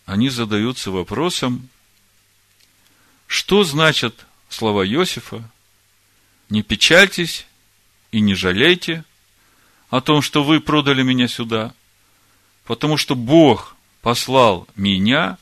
они 0.07 0.29
задаются 0.29 0.91
вопросом, 0.91 1.69
что 3.27 3.65
значат 3.65 4.27
слова 4.49 4.87
Иосифа 4.87 5.51
«Не 6.51 6.63
печальтесь 6.63 7.47
и 8.13 8.21
не 8.21 8.35
жалейте 8.35 9.05
о 9.89 10.01
том, 10.01 10.23
что 10.23 10.45
вы 10.45 10.61
продали 10.61 11.03
меня 11.03 11.27
сюда, 11.27 11.75
потому 12.65 12.97
что 12.97 13.15
Бог 13.15 13.77
послал 14.03 14.69
меня 14.77 15.39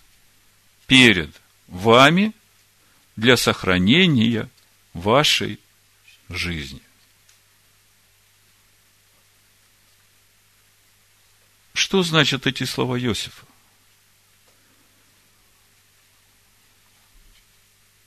перед 0.87 1.41
вами 1.67 2.33
для 3.17 3.37
сохранения 3.37 4.49
вашей 4.95 5.59
жизни». 6.29 6.81
Что 11.75 12.03
значат 12.03 12.47
эти 12.47 12.65
слова 12.65 12.99
Иосифа? 13.01 13.47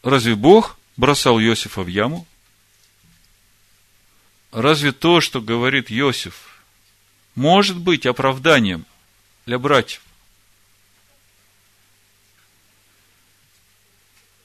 Разве 0.04 0.36
Бог 0.36 0.78
бросал 0.97 1.39
Иосифа 1.39 1.82
в 1.82 1.88
яму? 1.88 2.28
Разве 4.51 4.91
то, 4.91 5.19
что 5.19 5.41
говорит 5.41 5.91
Иосиф, 5.91 6.63
может 7.34 7.78
быть 7.78 8.06
оправданием 8.06 8.86
для 9.45 9.58
братьев? 9.58 10.01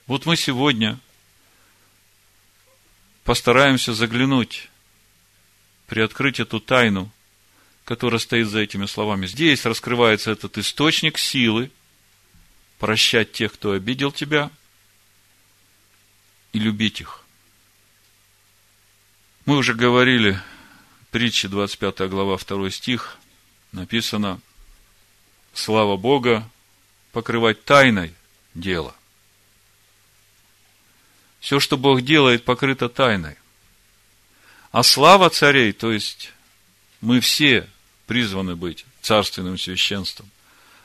Вот 0.07 0.25
мы 0.25 0.35
сегодня 0.35 0.99
постараемся 3.23 3.93
заглянуть, 3.93 4.69
приоткрыть 5.85 6.39
эту 6.39 6.59
тайну– 6.59 7.11
которая 7.85 8.19
стоит 8.19 8.47
за 8.47 8.59
этими 8.59 8.85
словами. 8.85 9.25
Здесь 9.25 9.65
раскрывается 9.65 10.31
этот 10.31 10.57
источник 10.57 11.17
силы 11.17 11.71
прощать 12.79 13.31
тех, 13.31 13.53
кто 13.53 13.71
обидел 13.71 14.11
тебя, 14.11 14.49
и 16.53 16.59
любить 16.59 17.01
их. 17.01 17.23
Мы 19.45 19.57
уже 19.57 19.73
говорили, 19.73 20.39
притча 21.11 21.47
25 21.49 22.09
глава, 22.09 22.37
2 22.37 22.69
стих, 22.69 23.17
написано, 23.71 24.39
слава 25.53 25.97
Бога, 25.97 26.49
покрывать 27.11 27.63
тайной 27.63 28.13
дело. 28.53 28.95
Все, 31.39 31.59
что 31.59 31.77
Бог 31.77 32.01
делает, 32.01 32.45
покрыто 32.45 32.89
тайной. 32.89 33.35
А 34.71 34.83
слава 34.83 35.29
царей, 35.29 35.73
то 35.73 35.91
есть 35.91 36.31
мы 37.01 37.19
все 37.19 37.67
призваны 38.05 38.55
быть 38.55 38.85
царственным 39.01 39.57
священством. 39.57 40.29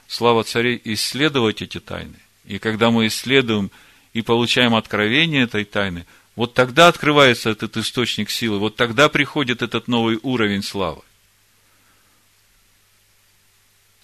Слава 0.09 0.45
царей 0.45 0.81
исследовать 0.85 1.63
эти 1.63 1.79
тайны. 1.79 2.17
И 2.45 2.59
когда 2.59 2.91
мы 2.91 3.07
исследуем 3.09 3.71
и 4.13 4.23
получаем 4.23 4.75
откровение 4.75 5.43
этой 5.43 5.65
тайны, 5.65 6.07
вот 6.37 6.55
тогда 6.55 6.89
открывается 6.89 7.51
этот 7.51 7.77
источник 7.77 8.31
силы, 8.31 8.59
вот 8.59 8.77
тогда 8.77 9.09
приходит 9.09 9.63
этот 9.63 9.89
новый 9.89 10.19
уровень 10.23 10.63
славы. 10.63 11.03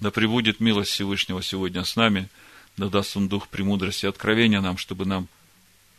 Да 0.00 0.10
пребудет 0.10 0.58
милость 0.58 0.90
Всевышнего 0.90 1.42
сегодня 1.42 1.84
с 1.84 1.94
нами, 1.94 2.28
да 2.76 2.88
даст 2.88 3.16
Он 3.16 3.28
дух 3.28 3.48
премудрости 3.48 4.06
и 4.06 4.08
откровения 4.08 4.60
нам, 4.60 4.76
чтобы 4.76 5.06
нам 5.06 5.28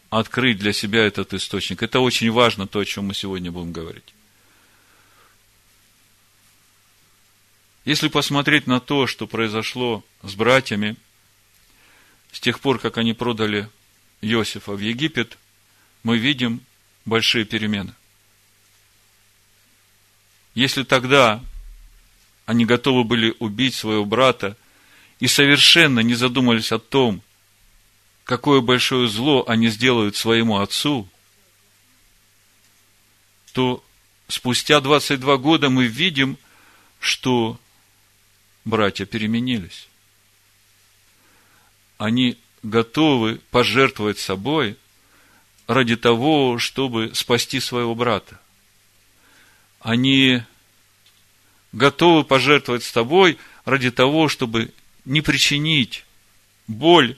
открыть 0.10 0.58
для 0.58 0.73
себя 0.73 1.06
этот 1.06 1.34
источник. 1.34 1.82
Это 1.82 2.02
очень 2.02 2.30
важно, 2.30 2.67
то, 2.67 2.80
о 2.80 2.86
чем 2.86 3.06
мы 3.06 3.13
сегодня 3.13 3.52
будем 3.52 3.71
говорить. 3.71 4.13
Если 7.86 8.08
посмотреть 8.08 8.65
на 8.65 8.80
то, 8.80 9.08
что 9.08 9.28
произошло 9.28 10.04
с 10.22 10.36
братьями, 10.36 10.96
с 12.32 12.39
тех 12.39 12.60
пор, 12.60 12.80
как 12.80 12.98
они 12.98 13.13
продали 13.13 13.69
Иосифа 14.22 14.72
в 14.72 14.80
Египет, 14.80 15.38
мы 16.02 16.17
видим 16.17 16.62
большие 17.06 17.43
перемены. 17.43 17.93
Если 20.56 20.84
тогда 20.84 21.43
они 22.46 22.65
готовы 22.65 23.04
были 23.04 23.36
убить 23.39 23.76
своего 23.76 24.06
брата 24.06 24.56
и 25.19 25.28
совершенно 25.28 26.00
не 26.00 26.13
задумались 26.13 26.72
о 26.72 26.80
том, 26.80 27.22
какое 28.24 28.62
большое 28.62 29.08
зло 29.10 29.43
они 29.48 29.69
сделают 29.69 30.15
своему 30.15 30.60
отцу, 30.60 31.08
то 33.52 33.84
спустя 34.28 34.80
22 34.80 35.38
года 35.38 35.69
мы 35.69 35.86
видим, 35.86 36.38
что 37.00 37.60
братья 38.65 39.06
переменились. 39.06 39.88
Они 41.97 42.38
готовы 42.63 43.39
пожертвовать 43.52 44.19
собой 44.19 44.78
ради 45.67 45.95
того, 45.95 46.58
чтобы 46.60 47.13
спасти 47.13 47.60
своего 47.60 47.95
брата. 47.95 48.39
Они 49.80 50.41
готовы 51.71 52.23
пожертвовать 52.23 52.84
с 52.84 52.91
тобой 52.91 53.38
ради 53.65 53.91
того, 53.91 54.30
чтобы 54.30 54.71
не 55.06 55.21
причинить 55.21 56.06
боль 56.67 57.17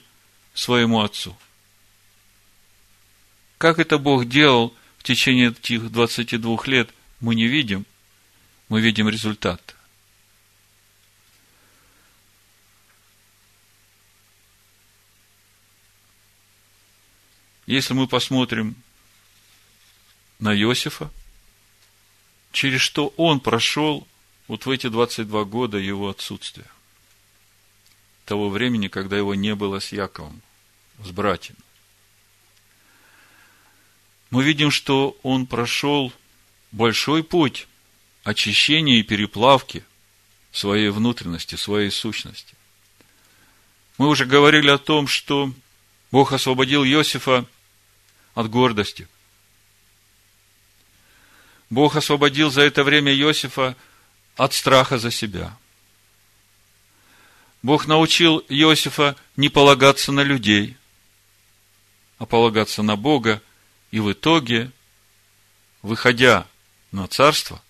своему 0.54 1.02
отцу. 1.02 1.36
Как 3.58 3.78
это 3.78 3.98
Бог 3.98 4.26
делал 4.26 4.74
в 4.98 5.04
течение 5.04 5.50
этих 5.50 5.90
22 5.90 6.58
лет, 6.66 6.90
мы 7.20 7.34
не 7.34 7.46
видим, 7.46 7.86
мы 8.68 8.80
видим 8.80 9.08
результат. 9.08 9.75
Если 17.66 17.94
мы 17.94 18.06
посмотрим 18.06 18.76
на 20.38 20.54
Иосифа, 20.54 21.10
через 22.52 22.80
что 22.80 23.12
он 23.16 23.40
прошел 23.40 24.06
вот 24.46 24.66
в 24.66 24.70
эти 24.70 24.88
22 24.88 25.44
года 25.44 25.76
его 25.76 26.08
отсутствия. 26.08 26.66
Того 28.24 28.48
времени, 28.48 28.86
когда 28.88 29.16
его 29.16 29.34
не 29.34 29.54
было 29.54 29.80
с 29.80 29.92
Яковом, 29.92 30.40
с 31.04 31.10
братьями. 31.10 31.58
мы 34.30 34.44
видим, 34.44 34.70
что 34.70 35.16
он 35.22 35.46
прошел 35.46 36.12
большой 36.72 37.22
путь 37.22 37.66
очищения 38.24 38.98
и 38.98 39.02
переплавки 39.02 39.84
своей 40.52 40.88
внутренности, 40.90 41.56
своей 41.56 41.90
сущности. 41.90 42.54
Мы 43.98 44.08
уже 44.08 44.24
говорили 44.24 44.70
о 44.70 44.78
том, 44.78 45.06
что 45.06 45.52
Бог 46.10 46.32
освободил 46.32 46.84
Иосифа 46.84 47.46
от 48.36 48.50
гордости. 48.50 49.08
Бог 51.70 51.96
освободил 51.96 52.50
за 52.50 52.62
это 52.62 52.84
время 52.84 53.12
Иосифа 53.12 53.74
от 54.36 54.52
страха 54.52 54.98
за 54.98 55.10
себя. 55.10 55.56
Бог 57.62 57.86
научил 57.86 58.44
Иосифа 58.50 59.16
не 59.36 59.48
полагаться 59.48 60.12
на 60.12 60.20
людей, 60.20 60.76
а 62.18 62.26
полагаться 62.26 62.82
на 62.82 62.94
Бога, 62.94 63.42
и 63.90 64.00
в 64.00 64.12
итоге, 64.12 64.70
выходя 65.80 66.46
на 66.92 67.08
царство, 67.08 67.62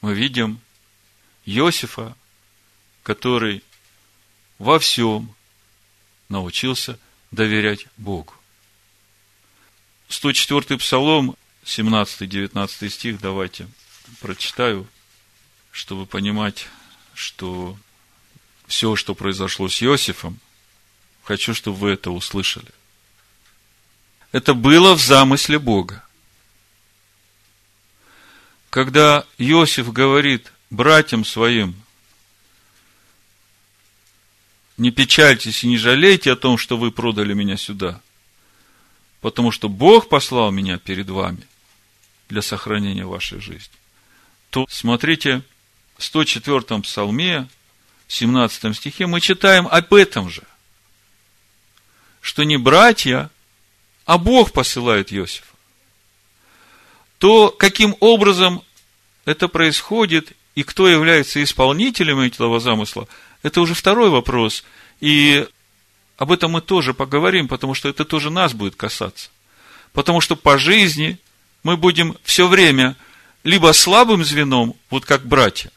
мы 0.00 0.12
видим 0.12 0.60
Иосифа, 1.46 2.16
который 3.04 3.62
во 4.58 4.80
всем 4.80 5.32
научился 6.28 6.98
доверять 7.30 7.86
Богу. 7.96 8.37
104 10.08 10.78
Псалом, 10.78 11.36
17-19 11.64 12.88
стих, 12.88 13.20
давайте 13.20 13.68
прочитаю, 14.20 14.86
чтобы 15.70 16.06
понимать, 16.06 16.66
что 17.14 17.78
все, 18.66 18.96
что 18.96 19.14
произошло 19.14 19.68
с 19.68 19.82
Иосифом, 19.82 20.38
хочу, 21.24 21.54
чтобы 21.54 21.76
вы 21.76 21.90
это 21.90 22.10
услышали. 22.10 22.70
Это 24.32 24.54
было 24.54 24.94
в 24.94 25.00
замысле 25.00 25.58
Бога. 25.58 26.04
Когда 28.70 29.24
Иосиф 29.38 29.92
говорит 29.92 30.52
братьям 30.70 31.24
своим, 31.24 31.74
не 34.76 34.90
печальтесь 34.90 35.64
и 35.64 35.66
не 35.66 35.76
жалейте 35.76 36.32
о 36.32 36.36
том, 36.36 36.56
что 36.56 36.76
вы 36.76 36.92
продали 36.92 37.34
меня 37.34 37.56
сюда, 37.56 38.00
потому 39.20 39.50
что 39.50 39.68
Бог 39.68 40.08
послал 40.08 40.50
меня 40.50 40.78
перед 40.78 41.08
вами 41.08 41.46
для 42.28 42.42
сохранения 42.42 43.04
вашей 43.04 43.40
жизни, 43.40 43.74
то 44.50 44.66
смотрите, 44.70 45.42
в 45.96 46.04
104 46.04 46.80
псалме, 46.82 47.48
17 48.08 48.76
стихе, 48.76 49.06
мы 49.06 49.20
читаем 49.20 49.66
об 49.66 49.92
этом 49.92 50.30
же, 50.30 50.42
что 52.20 52.44
не 52.44 52.56
братья, 52.56 53.30
а 54.04 54.18
Бог 54.18 54.52
посылает 54.52 55.12
Иосифа. 55.12 55.44
То, 57.18 57.50
каким 57.50 57.96
образом 58.00 58.62
это 59.24 59.48
происходит 59.48 60.32
и 60.54 60.62
кто 60.62 60.88
является 60.88 61.42
исполнителем 61.42 62.20
этого 62.20 62.60
замысла– 62.60 63.08
это 63.42 63.60
уже 63.60 63.74
второй 63.74 64.10
вопрос. 64.10 64.64
И 65.00 65.46
об 66.18 66.32
этом 66.32 66.50
мы 66.50 66.60
тоже 66.60 66.92
поговорим, 66.92 67.48
потому 67.48 67.74
что 67.74 67.88
это 67.88 68.04
тоже 68.04 68.30
нас 68.30 68.52
будет 68.52 68.74
касаться. 68.74 69.30
Потому 69.92 70.20
что 70.20 70.36
по 70.36 70.58
жизни 70.58 71.18
мы 71.62 71.76
будем 71.76 72.16
все 72.24 72.48
время 72.48 72.96
либо 73.44 73.72
слабым 73.72 74.24
звеном, 74.24 74.74
вот 74.90 75.04
как 75.06 75.24
братья, 75.24 75.70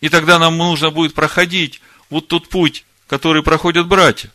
и 0.00 0.08
тогда 0.08 0.38
нам 0.38 0.58
нужно 0.58 0.90
будет 0.90 1.14
проходить 1.14 1.80
вот 2.10 2.28
тот 2.28 2.48
путь, 2.48 2.84
который 3.06 3.42
проходят 3.42 3.86
братья. 3.86 4.30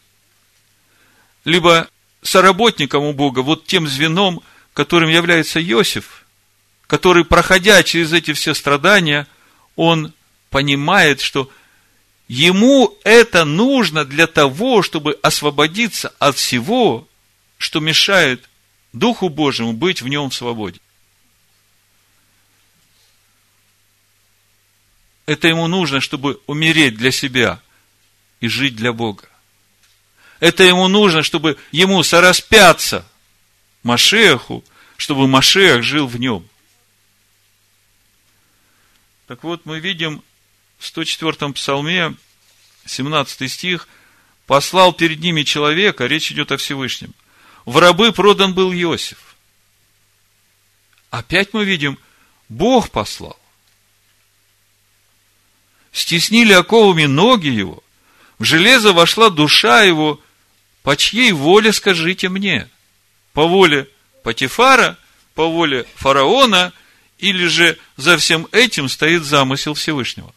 Либо 1.43 1.89
соработником 2.21 3.03
у 3.03 3.13
Бога, 3.13 3.39
вот 3.39 3.65
тем 3.65 3.87
звеном, 3.87 4.41
которым 4.73 5.09
является 5.09 5.61
Иосиф, 5.61 6.25
который, 6.87 7.25
проходя 7.25 7.83
через 7.83 8.13
эти 8.13 8.33
все 8.33 8.53
страдания, 8.53 9.27
он 9.75 10.13
понимает, 10.49 11.21
что 11.21 11.49
ему 12.29 12.95
это 13.03 13.43
нужно 13.43 14.05
для 14.05 14.27
того, 14.27 14.81
чтобы 14.83 15.19
освободиться 15.21 16.13
от 16.19 16.37
всего, 16.37 17.07
что 17.57 17.81
мешает 17.81 18.47
Духу 18.93 19.29
Божьему 19.29 19.73
быть 19.73 20.01
в 20.01 20.07
нем 20.07 20.29
в 20.29 20.35
свободе. 20.35 20.79
Это 25.25 25.47
ему 25.47 25.67
нужно, 25.67 25.99
чтобы 25.99 26.39
умереть 26.47 26.95
для 26.95 27.11
себя 27.11 27.61
и 28.39 28.47
жить 28.47 28.75
для 28.75 28.93
Бога. 28.93 29.27
Это 30.39 30.63
ему 30.63 30.87
нужно, 30.87 31.23
чтобы 31.23 31.57
ему 31.71 32.01
сораспяться 32.03 33.05
Машеху, 33.83 34.63
чтобы 34.97 35.27
Машех 35.27 35.83
жил 35.83 36.07
в 36.07 36.19
нем. 36.19 36.47
Так 39.27 39.43
вот, 39.43 39.65
мы 39.65 39.79
видим 39.79 40.23
в 40.79 40.85
104 40.87 41.53
псалме, 41.53 42.15
17 42.85 43.51
стих, 43.51 43.87
послал 44.47 44.93
перед 44.93 45.19
ними 45.19 45.43
человека, 45.43 46.07
речь 46.07 46.31
идет 46.31 46.51
о 46.51 46.57
Всевышнем. 46.57 47.13
В 47.65 47.77
рабы 47.77 48.11
продан 48.13 48.53
был 48.53 48.73
Иосиф. 48.73 49.35
Опять 51.11 51.53
мы 51.53 51.65
видим, 51.65 51.99
Бог 52.47 52.89
послал. 52.89 53.37
Стеснили 55.91 56.53
оковами 56.53 57.05
ноги 57.05 57.49
его, 57.49 57.83
в 58.37 58.45
железо 58.45 58.93
вошла 58.93 59.29
душа 59.29 59.83
его, 59.83 60.19
по 60.81 60.95
чьей 60.95 61.33
воле 61.33 61.73
скажите 61.73 62.29
мне? 62.29 62.69
По 63.33 63.45
воле 63.45 63.89
Патифара, 64.23 64.97
по 65.35 65.47
воле 65.47 65.85
фараона, 65.95 66.73
или 67.17 67.47
же 67.47 67.77
за 67.97 68.17
всем 68.17 68.47
этим 68.51 68.87
стоит 68.87 69.23
замысел 69.23 69.73
Всевышнего? 69.73 70.33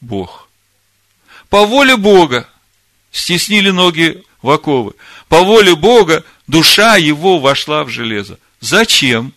Бог. 0.00 0.48
По 1.48 1.66
воле 1.66 1.96
Бога 1.96 2.48
стеснили 3.10 3.70
ноги 3.70 4.22
в 4.42 4.50
оковы. 4.50 4.94
По 5.28 5.42
воле 5.42 5.74
Бога 5.74 6.24
душа 6.46 6.96
его 6.96 7.38
вошла 7.38 7.84
в 7.84 7.88
железо. 7.88 8.38
Зачем? 8.60 9.32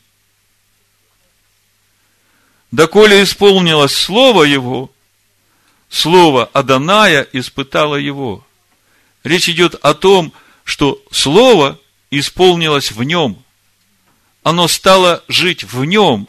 Доколе 2.72 3.22
исполнилось 3.24 3.96
слово 3.96 4.46
его, 4.46 4.92
слово 5.90 6.50
Аданая 6.54 7.28
испытало 7.32 7.96
его. 7.96 8.44
Речь 9.24 9.48
идет 9.48 9.76
о 9.76 9.94
том, 9.94 10.34
что 10.64 11.02
слово 11.12 11.80
исполнилось 12.10 12.92
в 12.92 13.04
нем. 13.04 13.44
Оно 14.42 14.68
стало 14.68 15.24
жить 15.28 15.64
в 15.64 15.86
нем. 15.86 16.28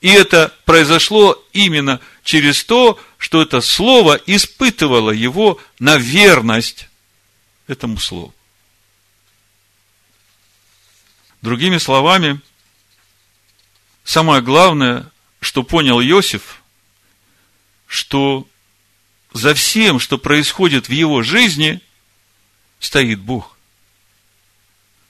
И 0.00 0.08
это 0.08 0.52
произошло 0.64 1.42
именно 1.52 2.00
через 2.24 2.64
то, 2.64 2.98
что 3.18 3.42
это 3.42 3.60
слово 3.60 4.20
испытывало 4.26 5.10
его 5.10 5.60
на 5.78 5.96
верность 5.96 6.88
этому 7.66 7.98
слову. 7.98 8.34
Другими 11.42 11.78
словами, 11.78 12.40
самое 14.04 14.42
главное, 14.42 15.10
что 15.40 15.62
понял 15.62 16.00
Иосиф, 16.00 16.62
что 17.86 18.46
за 19.32 19.54
всем, 19.54 20.00
что 20.00 20.18
происходит 20.18 20.88
в 20.88 20.92
его 20.92 21.22
жизни, 21.22 21.80
стоит 22.80 23.20
Бог. 23.20 23.56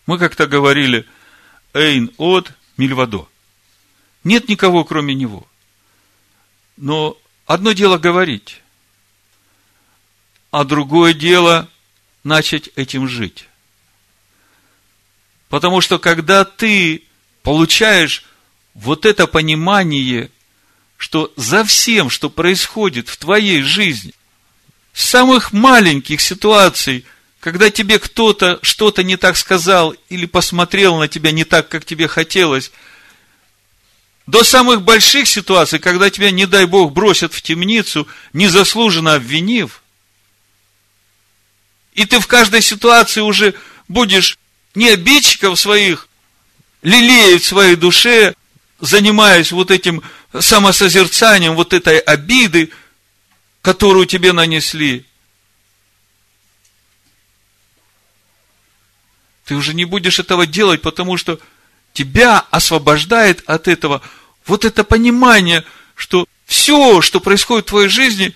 Мы 0.06 0.18
как-то 0.18 0.46
говорили, 0.46 1.06
Эйн 1.72 2.10
от 2.16 2.52
Мильвадо. 2.76 3.28
Нет 4.24 4.48
никого, 4.48 4.84
кроме 4.84 5.14
него. 5.14 5.46
Но 6.76 7.16
одно 7.46 7.72
дело 7.72 7.98
говорить, 7.98 8.60
а 10.50 10.64
другое 10.64 11.14
дело 11.14 11.68
начать 12.24 12.70
этим 12.76 13.08
жить. 13.08 13.48
Потому 15.48 15.80
что 15.80 15.98
когда 15.98 16.44
ты 16.44 17.02
получаешь 17.42 18.24
вот 18.74 19.06
это 19.06 19.26
понимание, 19.26 20.30
что 20.96 21.32
за 21.36 21.64
всем, 21.64 22.10
что 22.10 22.28
происходит 22.28 23.08
в 23.08 23.16
твоей 23.16 23.62
жизни, 23.62 24.12
с 24.92 25.04
самых 25.04 25.52
маленьких 25.52 26.20
ситуаций, 26.20 27.04
когда 27.38 27.70
тебе 27.70 27.98
кто-то 27.98 28.58
что-то 28.62 29.04
не 29.04 29.16
так 29.16 29.36
сказал 29.36 29.94
или 30.08 30.26
посмотрел 30.26 30.98
на 30.98 31.06
тебя 31.06 31.30
не 31.30 31.44
так, 31.44 31.68
как 31.68 31.84
тебе 31.84 32.08
хотелось– 32.08 32.72
до 34.26 34.42
самых 34.42 34.82
больших 34.82 35.28
ситуаций, 35.28 35.78
когда 35.78 36.10
тебя, 36.10 36.30
не 36.30 36.46
дай 36.46 36.66
Бог, 36.66 36.92
бросят 36.92 37.32
в 37.32 37.42
темницу, 37.42 38.08
незаслуженно 38.32 39.14
обвинив, 39.14 39.82
и 41.94 42.04
ты 42.04 42.20
в 42.20 42.26
каждой 42.26 42.60
ситуации 42.60 43.20
уже 43.20 43.54
будешь 43.88 44.38
не 44.74 44.90
обидчиков 44.90 45.58
своих, 45.58 46.08
лелеять 46.82 47.42
в 47.42 47.46
своей 47.46 47.76
душе, 47.76 48.34
занимаясь 48.80 49.50
вот 49.50 49.70
этим 49.70 50.02
самосозерцанием, 50.38 51.54
вот 51.54 51.72
этой 51.72 51.98
обиды, 51.98 52.70
которую 53.62 54.04
тебе 54.04 54.32
нанесли. 54.32 55.06
Ты 59.46 59.54
уже 59.54 59.72
не 59.72 59.86
будешь 59.86 60.18
этого 60.18 60.46
делать, 60.46 60.82
потому 60.82 61.16
что 61.16 61.40
тебя 61.96 62.44
освобождает 62.50 63.42
от 63.46 63.68
этого 63.68 64.02
вот 64.44 64.66
это 64.66 64.84
понимание, 64.84 65.64
что 65.94 66.26
все, 66.44 67.00
что 67.00 67.20
происходит 67.20 67.64
в 67.64 67.70
твоей 67.70 67.88
жизни, 67.88 68.34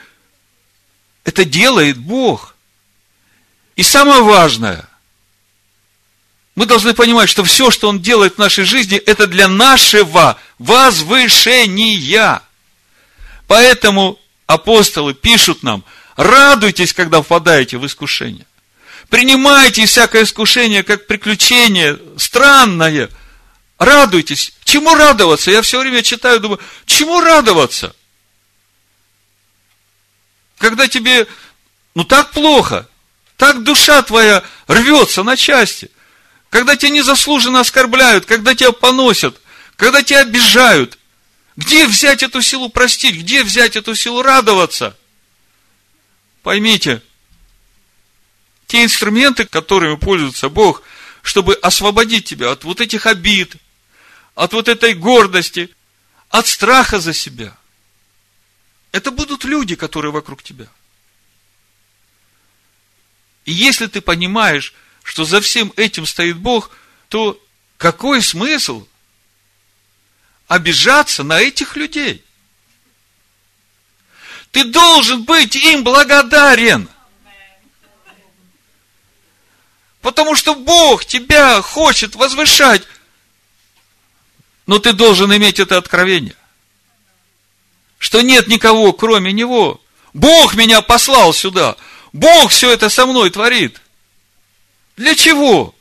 это 1.25 1.44
делает 1.44 1.99
Бог. 1.99 2.55
И 3.77 3.83
самое 3.83 4.23
важное, 4.23 4.88
мы 6.55 6.64
должны 6.64 6.94
понимать, 6.94 7.29
что 7.29 7.44
все, 7.44 7.70
что 7.70 7.90
Он 7.90 8.01
делает 8.01 8.37
в 8.37 8.38
нашей 8.38 8.64
жизни, 8.64 8.96
это 8.96 9.27
для 9.27 9.46
нашего 9.46 10.38
возвышения. 10.59 12.40
Поэтому 13.46 14.18
апостолы 14.46 15.12
пишут 15.12 15.62
нам, 15.62 15.85
радуйтесь, 16.16 16.94
когда 16.94 17.20
впадаете 17.20 17.77
в 17.77 17.85
искушение. 17.85 18.46
Принимайте 19.11 19.85
всякое 19.85 20.23
искушение 20.23 20.83
как 20.83 21.07
приключение 21.07 21.99
странное. 22.16 23.11
Радуйтесь. 23.80 24.52
Чему 24.64 24.94
радоваться? 24.94 25.50
Я 25.50 25.62
все 25.62 25.80
время 25.80 26.02
читаю, 26.02 26.38
думаю, 26.38 26.60
чему 26.84 27.18
радоваться? 27.18 27.96
Когда 30.58 30.86
тебе, 30.86 31.26
ну 31.94 32.04
так 32.04 32.30
плохо, 32.32 32.86
так 33.38 33.62
душа 33.62 34.02
твоя 34.02 34.44
рвется 34.66 35.22
на 35.22 35.34
части, 35.34 35.90
когда 36.50 36.76
тебя 36.76 36.90
незаслуженно 36.90 37.60
оскорбляют, 37.60 38.26
когда 38.26 38.54
тебя 38.54 38.72
поносят, 38.72 39.40
когда 39.76 40.02
тебя 40.02 40.20
обижают, 40.20 40.98
где 41.56 41.86
взять 41.86 42.22
эту 42.22 42.42
силу 42.42 42.68
простить, 42.68 43.16
где 43.16 43.42
взять 43.42 43.76
эту 43.76 43.94
силу 43.94 44.20
радоваться? 44.20 44.94
Поймите, 46.42 47.02
те 48.66 48.84
инструменты, 48.84 49.46
которыми 49.46 49.96
пользуется 49.96 50.50
Бог, 50.50 50.82
чтобы 51.22 51.54
освободить 51.54 52.26
тебя 52.26 52.50
от 52.50 52.64
вот 52.64 52.82
этих 52.82 53.06
обид, 53.06 53.56
от 54.40 54.55
вот 54.55 54.68
этой 54.68 54.94
гордости, 54.94 55.68
от 56.31 56.46
страха 56.46 56.98
за 56.98 57.12
себя. 57.12 57.55
Это 58.90 59.11
будут 59.11 59.44
люди, 59.44 59.74
которые 59.76 60.12
вокруг 60.12 60.42
тебя. 60.42 60.66
И 63.44 63.53
если 63.53 63.87
ты 63.87 64.00
понимаешь, 64.00 64.72
что 65.03 65.26
за 65.26 65.42
всем 65.42 65.74
этим 65.76 66.07
стоит 66.07 66.38
Бог, 66.38 66.70
то 67.11 67.38
какой 67.76 68.22
смысл 68.22 68.88
обижаться 70.48 71.22
на 71.22 71.38
этих 71.38 71.76
людей? 71.76 72.24
Ты 74.53 74.64
должен 74.64 75.24
быть 75.24 75.55
им 75.55 75.85
благодарен– 75.85 76.88
Потому 80.00 80.35
что 80.35 80.55
Бог 80.55 81.05
тебя 81.05 81.61
хочет 81.61 82.14
возвышать. 82.14 82.83
Но 84.70 84.78
ты 84.78 84.92
должен 84.92 85.35
иметь 85.35 85.59
это 85.59 85.78
откровение. 85.78 86.37
Что 87.98 88.20
нет 88.20 88.46
никого, 88.46 88.92
кроме 88.92 89.33
Него. 89.33 89.80
Бог 90.12 90.54
меня 90.54 90.80
послал 90.80 91.35
сюда. 91.35 91.74
Бог 92.12 92.52
все 92.52 92.70
это 92.70 92.88
со 92.88 93.04
мной 93.04 93.30
творит. 93.30 93.80
Для 94.96 95.16
чего? 95.16 95.74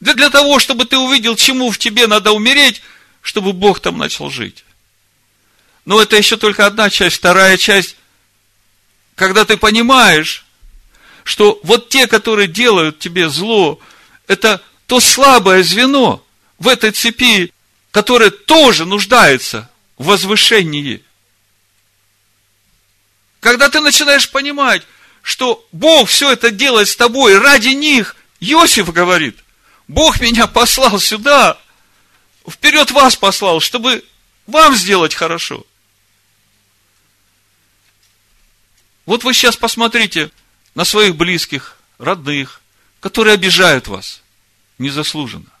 Да 0.00 0.12
для 0.12 0.28
того, 0.28 0.58
чтобы 0.58 0.84
ты 0.84 0.98
увидел, 0.98 1.36
чему 1.36 1.70
в 1.70 1.78
тебе 1.78 2.06
надо 2.06 2.32
умереть, 2.32 2.82
чтобы 3.22 3.54
Бог 3.54 3.80
там 3.80 3.96
начал 3.96 4.28
жить. 4.28 4.66
Но 5.86 6.02
это 6.02 6.14
еще 6.16 6.36
только 6.36 6.66
одна 6.66 6.90
часть. 6.90 7.16
Вторая 7.16 7.56
часть, 7.56 7.96
когда 9.14 9.46
ты 9.46 9.56
понимаешь, 9.56 10.44
что 11.22 11.60
вот 11.62 11.88
те, 11.88 12.06
которые 12.06 12.48
делают 12.48 12.98
тебе 12.98 13.30
зло, 13.30 13.80
это 14.26 14.60
то 14.86 15.00
слабое 15.00 15.62
звено 15.62 16.22
в 16.58 16.68
этой 16.68 16.90
цепи, 16.90 17.53
которое 17.94 18.30
тоже 18.30 18.86
нуждается 18.86 19.70
в 19.98 20.06
возвышении. 20.06 21.04
Когда 23.38 23.70
ты 23.70 23.78
начинаешь 23.78 24.28
понимать, 24.28 24.82
что 25.22 25.64
Бог 25.70 26.08
все 26.08 26.32
это 26.32 26.50
делает 26.50 26.88
с 26.88 26.96
тобой 26.96 27.38
ради 27.38 27.68
них, 27.68 28.16
Иосиф 28.40 28.92
говорит, 28.92 29.38
Бог 29.86 30.20
меня 30.20 30.48
послал 30.48 30.98
сюда, 30.98 31.56
вперед 32.50 32.90
вас 32.90 33.14
послал, 33.14 33.60
чтобы 33.60 34.04
вам 34.48 34.74
сделать 34.74 35.14
хорошо. 35.14 35.64
Вот 39.06 39.22
вы 39.22 39.34
сейчас 39.34 39.56
посмотрите, 39.56 40.32
на 40.74 40.84
своих 40.84 41.14
близких, 41.14 41.76
родных, 41.98 42.60
которые 42.98 43.34
обижают 43.34 43.86
вас 43.86 44.20
незаслуженно. 44.78 45.53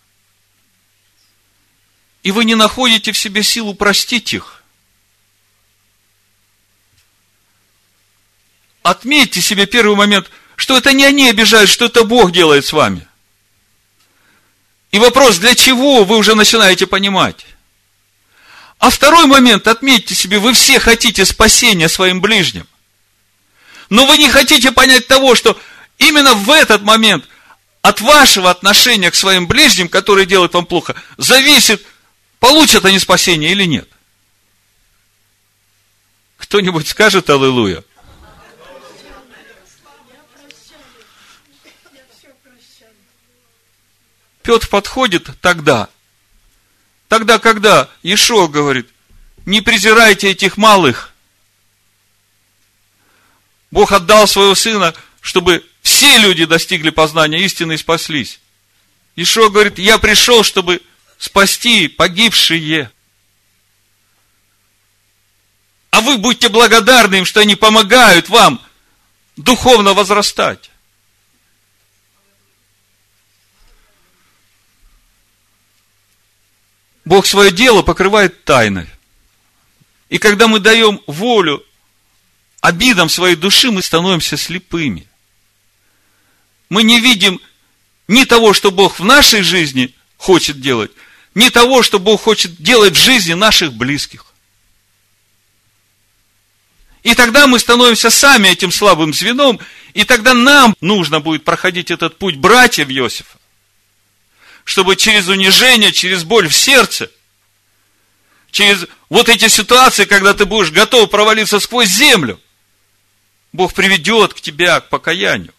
И 2.24 2.32
вы 2.32 2.46
не 2.46 2.54
находите 2.54 3.12
в 3.12 3.18
себе 3.18 3.42
силу 3.42 3.74
простить 3.74 4.32
их. 4.32 4.62
Отметьте 8.82 9.40
себе 9.40 9.66
первый 9.66 9.94
момент, 9.94 10.30
что 10.56 10.76
это 10.76 10.92
не 10.92 11.04
они 11.04 11.28
обижают, 11.28 11.70
что 11.70 11.84
это 11.84 12.02
Бог 12.04 12.32
делает 12.32 12.64
с 12.64 12.72
вами. 12.72 13.06
И 14.90 14.98
вопрос, 14.98 15.36
для 15.38 15.54
чего, 15.54 16.04
вы 16.04 16.16
уже 16.16 16.34
начинаете 16.34 16.86
понимать. 16.86 17.44
А 18.78 18.88
второй 18.88 19.26
момент, 19.26 19.68
отметьте 19.68 20.14
себе, 20.14 20.38
вы 20.38 20.54
все 20.54 20.78
хотите 20.80 21.26
спасения 21.26 21.88
своим 21.90 22.22
ближним. 22.22 22.66
Но 23.90 24.06
вы 24.06 24.16
не 24.16 24.30
хотите 24.30 24.72
понять 24.72 25.06
того, 25.06 25.34
что 25.34 25.60
именно 25.98 26.34
в 26.34 26.50
этот 26.50 26.82
момент 26.82 27.26
от 27.82 28.00
вашего 28.00 28.50
отношения 28.50 29.10
к 29.10 29.14
своим 29.14 29.46
ближним, 29.46 29.88
которые 29.88 30.26
делают 30.26 30.54
вам 30.54 30.64
плохо, 30.64 30.94
зависит, 31.18 31.84
получат 32.44 32.84
они 32.84 32.98
спасение 32.98 33.52
или 33.52 33.64
нет. 33.64 33.88
Кто-нибудь 36.36 36.86
скажет 36.86 37.30
Аллилуйя? 37.30 37.82
Петр 44.42 44.68
подходит 44.68 45.30
тогда, 45.40 45.88
тогда, 47.08 47.38
когда 47.38 47.88
Ишо 48.02 48.46
говорит, 48.48 48.90
не 49.46 49.62
презирайте 49.62 50.30
этих 50.30 50.58
малых, 50.58 51.14
Бог 53.70 53.90
отдал 53.90 54.28
своего 54.28 54.54
сына, 54.54 54.94
чтобы 55.22 55.64
все 55.80 56.18
люди 56.18 56.44
достигли 56.44 56.90
познания 56.90 57.42
истины 57.42 57.72
и 57.72 57.78
спаслись. 57.78 58.38
Ишо 59.16 59.48
говорит, 59.48 59.78
я 59.78 59.96
пришел, 59.96 60.44
чтобы 60.44 60.82
спасти 61.24 61.88
погибшие. 61.88 62.92
А 65.90 66.02
вы 66.02 66.18
будьте 66.18 66.50
благодарны 66.50 67.16
им, 67.16 67.24
что 67.24 67.40
они 67.40 67.56
помогают 67.56 68.28
вам 68.28 68.60
духовно 69.36 69.94
возрастать. 69.94 70.70
Бог 77.06 77.26
свое 77.26 77.50
дело 77.50 77.82
покрывает 77.82 78.44
тайной. 78.44 78.88
И 80.10 80.18
когда 80.18 80.46
мы 80.46 80.60
даем 80.60 81.00
волю 81.06 81.64
обидам 82.60 83.08
своей 83.08 83.36
души 83.36 83.70
мы 83.70 83.80
становимся 83.80 84.36
слепыми. 84.36 85.08
Мы 86.68 86.82
не 86.82 87.00
видим 87.00 87.40
ни 88.08 88.24
того, 88.24 88.52
что 88.52 88.70
Бог 88.70 88.98
в 88.98 89.04
нашей 89.04 89.40
жизни 89.40 89.94
хочет 90.18 90.60
делать, 90.60 90.90
ни 91.34 91.48
того, 91.48 91.82
что 91.82 91.98
Бог 91.98 92.22
хочет 92.22 92.56
делать 92.62 92.94
в 92.94 93.02
жизни 93.02 93.34
наших 93.34 93.72
близких. 93.72 94.26
И 97.02 97.14
тогда 97.14 97.46
мы 97.46 97.58
становимся 97.58 98.08
сами 98.08 98.48
этим 98.48 98.72
слабым 98.72 99.12
звеном, 99.12 99.60
и 99.92 100.04
тогда 100.04 100.32
нам 100.32 100.74
нужно 100.80 101.20
будет 101.20 101.44
проходить 101.44 101.90
этот 101.90 102.18
путь 102.18 102.36
братьев 102.36 102.88
Иосифа, 102.88 103.38
чтобы 104.64 104.96
через 104.96 105.28
унижение, 105.28 105.92
через 105.92 106.24
боль 106.24 106.48
в 106.48 106.54
сердце, 106.54 107.10
через 108.50 108.86
вот 109.10 109.28
эти 109.28 109.48
ситуации, 109.48 110.06
когда 110.06 110.32
ты 110.32 110.46
будешь 110.46 110.70
готов 110.70 111.10
провалиться 111.10 111.60
сквозь 111.60 111.88
землю, 111.88 112.40
Бог 113.52 113.74
приведет 113.74 114.32
к 114.32 114.40
тебя 114.40 114.80
к 114.80 114.88
покаянию. 114.88 115.52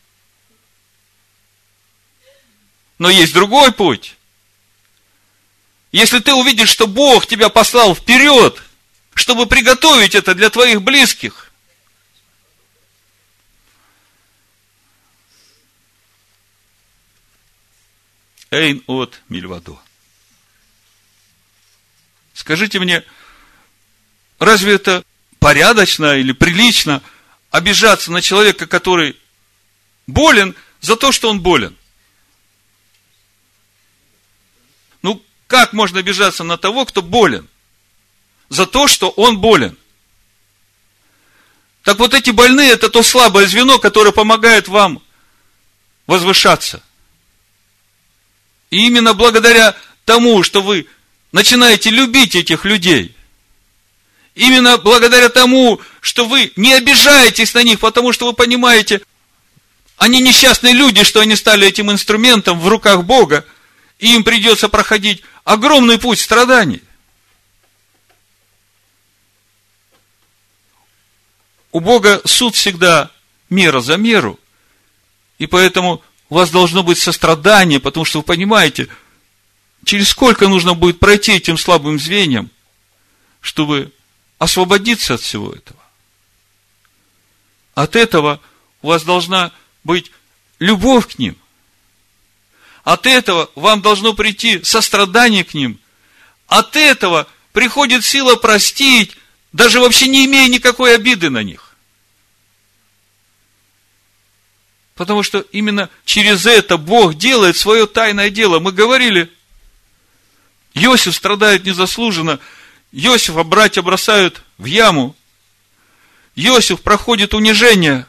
Но 2.97 3.09
есть 3.09 3.33
другой 3.33 3.71
путь. 3.71 4.14
Если 5.95 6.19
ты 6.19 6.33
увидишь, 6.33 6.67
что 6.67 6.87
Бог 6.87 7.25
тебя 7.25 7.47
послал 7.47 7.95
вперед, 7.95 8.61
чтобы 9.13 9.45
приготовить 9.45 10.13
это 10.13 10.35
для 10.35 10.49
твоих 10.49 10.81
близких, 10.81 11.53
Эйн 18.51 18.83
от 18.87 19.21
Мильвадо. 19.29 19.79
Скажите 22.33 22.79
мне, 22.79 23.05
разве 24.37 24.73
это 24.73 25.05
порядочно 25.39 26.17
или 26.17 26.33
прилично– 26.33 27.01
обижаться 27.51 28.11
на 28.11 28.21
человека, 28.21 28.67
который 28.67 29.15
болен, 30.07 30.55
за 30.81 30.97
то, 30.97 31.13
что 31.13 31.29
он 31.29 31.39
болен. 31.39 31.77
Как 35.47 35.73
можно 35.73 35.99
обижаться 35.99 36.43
на 36.43 36.57
того, 36.57 36.85
кто 36.85 37.01
болен? 37.01 37.47
За 38.49 38.65
то, 38.65 38.87
что 38.87 39.09
он 39.09 39.39
болен. 39.39 39.77
Так 41.83 41.99
вот 41.99 42.13
эти 42.13 42.31
больные, 42.31 42.71
это 42.71 42.89
то 42.89 43.03
слабое 43.03 43.45
звено, 43.45 43.77
которое 43.77 44.11
помогает 44.11 44.67
вам 44.67 45.01
возвышаться. 46.07 46.81
И 48.71 48.87
именно 48.87 49.13
благодаря 49.13 49.75
тому, 50.03 50.41
что 50.41 50.61
вы 50.61 50.87
начинаете 51.31 51.91
любить 51.91 52.35
этих 52.35 52.65
людей, 52.65 53.15
именно 54.33 54.77
благодаря 54.77 55.29
тому, 55.29 55.79
что 56.01 56.25
вы 56.25 56.51
не 56.55 56.73
обижаетесь 56.73 57.53
на 57.53 57.61
них, 57.61 57.79
потому 57.79 58.13
что 58.13 58.25
вы 58.25 58.33
понимаете, 58.33 59.01
они 59.97 60.21
несчастные 60.21 60.73
люди, 60.73 61.03
что 61.03 61.19
они 61.19 61.35
стали 61.35 61.67
этим 61.67 61.91
инструментом 61.91 62.59
в 62.59 62.67
руках 62.67 63.03
Бога, 63.03 63.45
и 63.99 64.13
им 64.13 64.23
придется 64.23 64.69
проходить 64.69 65.23
огромный 65.45 65.97
путь 65.97 66.19
страданий. 66.19 66.81
У 71.71 71.79
Бога 71.79 72.21
суд 72.25 72.55
всегда 72.55 73.11
мера 73.49 73.79
за 73.79 73.95
меру, 73.95 74.39
и 75.37 75.45
поэтому 75.45 76.01
у 76.29 76.35
вас 76.35 76.49
должно 76.49 76.83
быть 76.83 76.97
сострадание, 76.97 77.79
потому 77.79 78.05
что 78.05 78.19
вы 78.19 78.23
понимаете, 78.23 78.87
через 79.85 80.09
сколько 80.09 80.47
нужно 80.47 80.73
будет 80.73 80.99
пройти 80.99 81.33
этим 81.33 81.57
слабым 81.57 81.99
звеньям, 81.99 82.49
чтобы 83.39 83.93
освободиться 84.39 85.13
от 85.13 85.21
всего 85.21 85.53
этого. 85.53 85.79
От 87.75 87.95
этого 87.95 88.41
у 88.81 88.87
вас 88.87 89.03
должна 89.03 89.51
быть 89.83 90.11
любовь 90.59 91.13
к 91.13 91.19
ним. 91.19 91.37
От 92.85 93.07
этого 93.07 93.49
вам 93.55 93.81
должно 93.81 94.13
прийти 94.13 94.63
сострадание 94.63 95.43
к 95.43 95.55
ним. 95.55 95.79
От 96.47 96.75
этого 96.75 97.27
приходит 97.51 98.05
сила 98.05 98.35
простить, 98.35 99.17
даже 99.51 99.79
вообще 99.79 100.07
не 100.07 100.27
имея 100.27 100.47
никакой 100.47 100.93
обиды 100.93 101.31
на 101.31 101.41
них. 101.41 101.75
Потому 104.93 105.23
что 105.23 105.39
именно 105.51 105.89
через 106.05 106.45
это 106.45 106.77
Бог 106.77 107.15
делает 107.15 107.57
свое 107.57 107.87
тайное 107.87 108.29
дело. 108.29 108.59
Мы 108.59 108.71
говорили, 108.71 109.33
Иосиф 110.75 111.15
страдает 111.15 111.65
незаслуженно, 111.65 112.39
Иосифа 112.91 113.43
братья 113.43 113.81
бросают 113.81 114.43
в 114.59 114.65
яму, 114.65 115.15
Иосиф 116.35 116.81
проходит 116.81 117.33
унижение, 117.33 118.05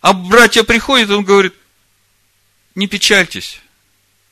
а 0.00 0.14
братья 0.14 0.62
приходят, 0.62 1.10
он 1.10 1.24
говорит, 1.24 1.52
не 2.78 2.86
печальтесь, 2.86 3.60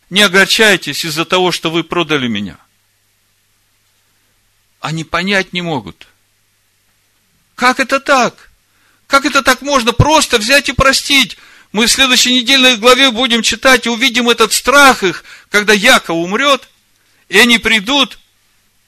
не 0.08 0.22
огорчайтесь 0.22 1.04
из-за 1.04 1.24
того, 1.24 1.50
что 1.50 1.68
вы 1.68 1.82
продали 1.82 2.28
меня. 2.28 2.58
Они 4.78 5.02
понять 5.02 5.52
не 5.52 5.62
могут. 5.62 6.06
Как 7.56 7.80
это 7.80 7.98
так? 7.98 8.52
Как 9.08 9.24
это 9.24 9.42
так 9.42 9.62
можно 9.62 9.92
просто 9.92 10.38
взять 10.38 10.68
и 10.68 10.72
простить? 10.72 11.36
Мы 11.72 11.88
в 11.88 11.90
следующей 11.90 12.34
недельной 12.34 12.76
главе 12.76 13.10
будем 13.10 13.42
читать 13.42 13.86
и 13.86 13.88
увидим 13.88 14.30
этот 14.30 14.52
страх 14.52 15.02
их, 15.02 15.24
когда 15.50 15.72
Яков 15.72 16.14
умрет, 16.16 16.68
и 17.28 17.40
они 17.40 17.58
придут, 17.58 18.16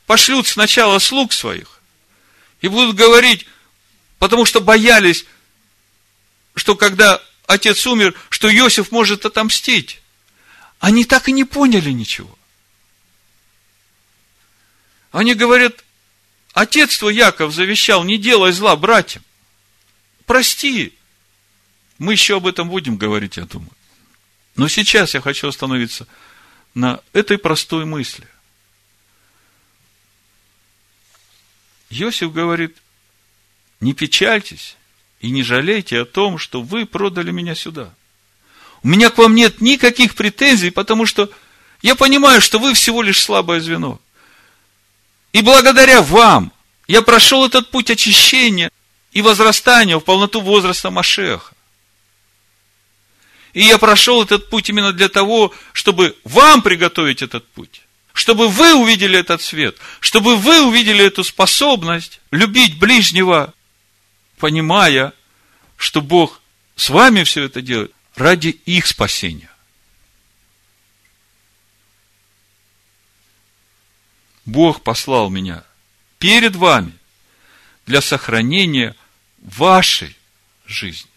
пошлют 0.07 0.47
сначала 0.47 1.01
слуг 1.01 1.33
своих, 1.33 1.81
и 2.61 2.69
будут 2.69 2.95
говорить, 2.95 3.45
потому 4.21 4.47
что 4.47 4.61
боялись, 4.61 5.27
что 6.55 6.77
когда 6.77 7.21
отец 7.49 7.85
умер, 7.89 8.15
что 8.29 8.49
Иосиф 8.49 8.93
может 8.93 9.27
отомстить. 9.27 10.01
Они 10.79 11.05
так 11.05 11.29
и 11.29 11.33
не 11.33 11.43
поняли 11.43 11.91
ничего. 11.91 12.39
Они 15.11 15.35
говорят, 15.35 15.85
отец 16.53 16.97
твой 16.99 17.17
Яков 17.17 17.53
завещал, 17.53 18.05
не 18.05 18.19
делай 18.19 18.53
зла 18.53 18.77
братьям 18.77 19.25
прости. 20.29 20.93
Мы 21.99 22.13
еще 22.13 22.37
об 22.37 22.47
этом 22.47 22.69
будем 22.69 22.97
говорить, 22.97 23.39
я 23.39 23.47
думаю. 23.47 23.73
Но 24.55 24.69
сейчас 24.69 25.15
я 25.15 25.21
хочу 25.21 25.49
остановиться 25.49 26.07
на 26.75 27.01
этой 27.13 27.39
простой 27.39 27.85
мысли. 27.85 28.29
Иосиф 31.91 32.33
говорит, 32.33 32.77
не 33.81 33.95
печальтесь 33.95 34.77
и 35.21 35.31
не 35.31 35.43
жалейте 35.43 36.01
о 36.01 36.05
том, 36.05 36.39
что 36.39 36.63
вы 36.63 36.87
продали 36.87 37.31
меня 37.31 37.55
сюда. 37.55 37.93
У 38.83 38.89
меня 38.89 39.11
к 39.11 39.19
вам 39.19 39.35
нет 39.35 39.61
никаких 39.61 40.15
претензий, 40.15 40.71
потому 40.71 41.07
что 41.07 41.31
я 41.83 41.95
понимаю, 41.95 42.41
что 42.41 42.59
вы 42.59 42.75
всего 42.75 43.03
лишь 43.03 43.21
слабое 43.21 43.61
звено. 43.61 44.01
И 45.33 45.43
благодаря 45.43 46.03
вам 46.03 46.53
я 46.87 47.03
прошел 47.03 47.45
этот 47.45 47.71
путь 47.71 47.91
очищения, 47.91 48.71
и 49.13 49.23
возрастания 49.23 49.99
в 49.99 50.05
полноту 50.05 50.41
возраста 50.41 50.91
Машеха. 50.91 51.53
И 53.55 53.63
я 53.63 53.79
прошел 53.79 54.23
этот 54.23 54.51
путь 54.51 54.69
именно 54.69 54.93
для 54.93 55.09
того, 55.09 55.53
чтобы 55.73 56.17
вам 56.25 56.63
приготовить 56.63 57.23
этот 57.23 57.47
путь, 57.49 57.81
чтобы 58.13 58.49
вы 58.49 58.75
увидели 58.75 59.19
этот 59.19 59.43
свет, 59.43 59.77
чтобы 60.01 60.37
вы 60.37 60.63
увидели 60.63 61.05
эту 61.05 61.25
способность 61.25 62.21
любить 62.31 62.79
ближнего, 62.79 63.55
понимая, 64.39 65.13
что 65.77 66.01
Бог 66.01 66.41
с 66.77 66.91
вами 66.91 67.25
все 67.25 67.45
это 67.45 67.61
делает 67.61 67.93
ради 68.15 68.49
их 68.49 68.87
спасения. 68.87 69.51
Бог 74.45 74.83
послал 74.83 75.29
меня 75.29 75.65
перед 76.19 76.57
вами 76.57 76.93
для 77.87 78.01
сохранения 78.01 78.97
вашей 79.39 80.17
жизни. 80.67 81.11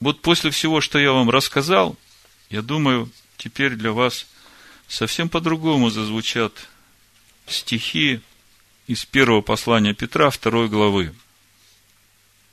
Вот 0.00 0.22
после 0.22 0.50
всего, 0.50 0.80
что 0.80 0.98
я 0.98 1.12
вам 1.12 1.30
рассказал, 1.30 1.96
я 2.48 2.62
думаю, 2.62 3.10
теперь 3.36 3.76
для 3.76 3.92
вас 3.92 4.26
совсем 4.88 5.28
по-другому 5.28 5.90
зазвучат 5.90 6.68
стихи 7.46 8.20
из 8.90 9.04
первого 9.04 9.40
послания 9.40 9.94
Петра, 9.94 10.30
второй 10.30 10.68
главы, 10.68 11.14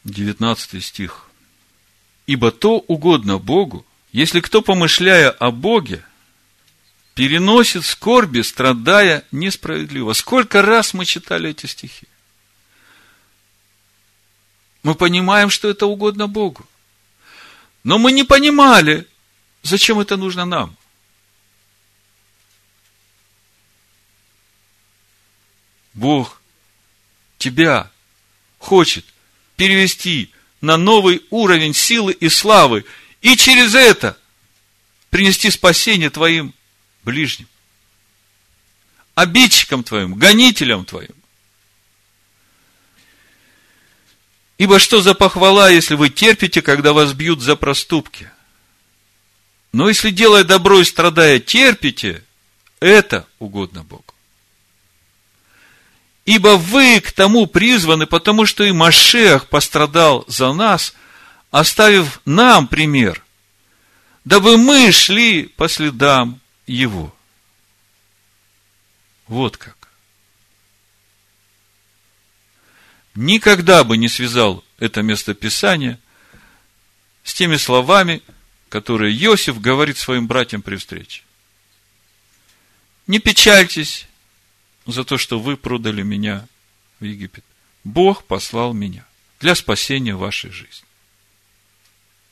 19 0.04 0.86
стих. 0.86 1.32
«Ибо 2.28 2.52
то 2.52 2.78
угодно 2.78 3.40
Богу, 3.40 3.88
если 4.12 4.40
кто, 4.42 4.62
помышляя 4.62 5.32
о 5.32 5.50
Боге, 5.50 6.06
переносит 7.16 7.86
скорби, 7.86 8.42
страдая 8.42 9.26
несправедливо. 9.32 10.14
Сколько 10.14 10.62
раз 10.62 10.94
мы 10.94 11.06
читали 11.06 11.50
эти 11.50 11.66
стихи? 11.66 12.08
Мы 14.84 14.94
понимаем, 14.94 15.50
что 15.50 15.68
это 15.68 15.88
угодно 15.88 16.28
Богу. 16.28 16.68
Но 17.84 17.98
мы 17.98 18.12
не 18.12 18.24
понимали, 18.24 19.08
зачем 19.64 20.00
это 20.00 20.18
нужно 20.18 20.46
нам. 20.46 20.78
Бог 25.98 26.40
тебя 27.40 27.92
хочет 28.60 29.04
перевести 29.56 30.32
на 30.62 30.78
новый 30.78 31.24
уровень 31.32 31.74
силы 31.74 32.14
и 32.14 32.30
славы, 32.30 32.86
и 33.22 33.36
через 33.36 33.74
это 33.74 34.18
принести 35.10 35.50
спасение 35.50 36.12
твоим 36.12 36.54
ближним, 37.04 37.48
обидчиком 39.16 39.84
твоим, 39.84 40.14
гонителем 40.14 40.86
твоим. 40.86 41.16
Ибо 44.60 44.78
что 44.78 45.02
за 45.02 45.16
похвала, 45.16 45.70
если 45.70 45.96
вы 45.96 46.10
терпите, 46.10 46.62
когда 46.62 46.94
вас 46.94 47.14
бьют 47.14 47.42
за 47.42 47.56
проступки? 47.56 48.30
Но 49.72 49.90
если, 49.90 50.12
делая 50.12 50.44
добро 50.44 50.80
и 50.80 50.84
страдая, 50.84 51.40
терпите, 51.40 52.24
это 52.80 53.28
угодно 53.40 53.84
Богу. 53.84 54.14
Ибо 56.28 56.58
вы 56.58 57.00
к 57.00 57.14
тому 57.14 57.48
призваны, 57.48 58.06
потому 58.06 58.46
что 58.46 58.66
и 58.66 58.74
Машех 58.74 59.48
пострадал 59.48 60.26
за 60.28 60.52
нас, 60.52 60.94
оставив 61.52 62.20
нам 62.26 62.68
пример, 62.68 63.24
дабы 64.26 64.58
мы 64.58 64.92
шли 64.92 65.44
по 65.44 65.70
следам 65.70 66.42
его. 66.66 67.16
Вот 69.28 69.56
как. 69.56 69.88
Никогда 73.16 73.86
бы 73.86 73.96
не 73.96 74.10
связал 74.10 74.66
это 74.80 75.04
местописание 75.04 75.98
с 77.24 77.34
теми 77.34 77.56
словами, 77.56 78.22
которые 78.68 79.16
Иосиф 79.16 79.62
говорит 79.62 79.98
своим 79.98 80.28
братьям 80.28 80.62
при 80.62 80.76
встрече. 80.76 81.24
Не 83.08 83.20
печальтесь 83.20 84.08
за 84.88 85.04
то, 85.04 85.18
что 85.18 85.40
вы 85.40 85.58
продали 85.58 86.02
меня 86.02 86.48
в 87.00 87.04
Египет. 87.04 87.44
Бог 87.84 88.24
послал 88.24 88.74
меня 88.74 89.06
для 89.40 89.54
спасения 89.54 90.16
вашей 90.16 90.50
жизни. 90.50 90.88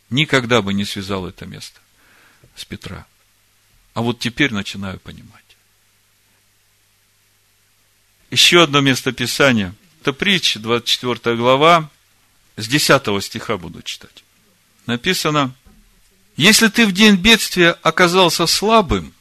Никогда 0.10 0.62
бы 0.62 0.74
не 0.74 0.86
связал 0.86 1.28
это 1.28 1.46
место. 1.46 1.80
с 2.56 2.64
Петра. 2.64 3.06
А 3.94 4.02
вот 4.02 4.20
теперь 4.20 4.54
начинаю 4.54 5.00
понимать. 5.00 5.44
Еще 8.32 8.64
одно 8.64 8.80
место 8.80 9.12
Писания. 9.12 9.74
Это 10.02 10.14
притча, 10.14 10.60
24 10.60 11.36
глава, 11.36 11.90
с 12.56 12.68
10 12.68 13.24
стиха 13.24 13.58
буду 13.58 13.82
читать. 13.82 14.24
Написано, 14.86 15.54
если 16.38 16.68
ты 16.68 16.86
в 16.86 16.92
день 16.92 17.16
бедствия 17.16 17.72
оказался 17.72 18.46
слабым, 18.46 19.14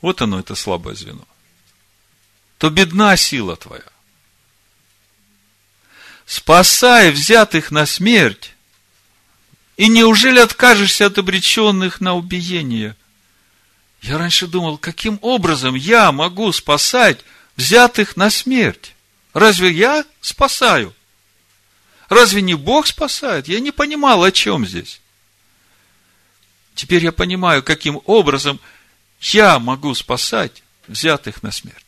вот 0.00 0.22
оно, 0.22 0.38
это 0.38 0.54
слабое 0.54 0.94
звено, 0.94 1.26
то 2.58 2.70
бедна 2.70 3.16
сила 3.16 3.56
твоя. 3.56 3.82
Спасай 6.24 7.10
взятых 7.10 7.70
на 7.70 7.86
смерть, 7.86 8.52
и 9.76 9.88
неужели 9.88 10.38
откажешься 10.38 11.06
от 11.06 11.18
обреченных 11.18 12.00
на 12.00 12.14
убиение? 12.14 12.96
Я 14.00 14.18
раньше 14.18 14.46
думал, 14.46 14.78
каким 14.78 15.18
образом 15.22 15.74
я 15.74 16.10
могу 16.12 16.50
спасать 16.52 17.20
взятых 17.56 18.16
на 18.16 18.30
смерть? 18.30 18.94
Разве 19.34 19.70
я 19.70 20.04
спасаю? 20.20 20.94
Разве 22.08 22.40
не 22.40 22.54
Бог 22.54 22.86
спасает? 22.86 23.48
Я 23.48 23.60
не 23.60 23.70
понимал, 23.70 24.22
о 24.24 24.32
чем 24.32 24.66
здесь. 24.66 25.00
Теперь 26.74 27.04
я 27.04 27.12
понимаю, 27.12 27.62
каким 27.62 28.00
образом 28.04 28.60
я 29.20 29.58
могу 29.58 29.94
спасать 29.94 30.62
взятых 30.88 31.42
на 31.42 31.50
смерть. 31.50 31.85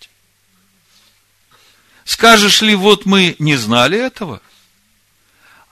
Скажешь 2.08 2.62
ли, 2.62 2.74
вот 2.74 3.04
мы 3.04 3.36
не 3.38 3.56
знали 3.56 3.98
этого? 3.98 4.40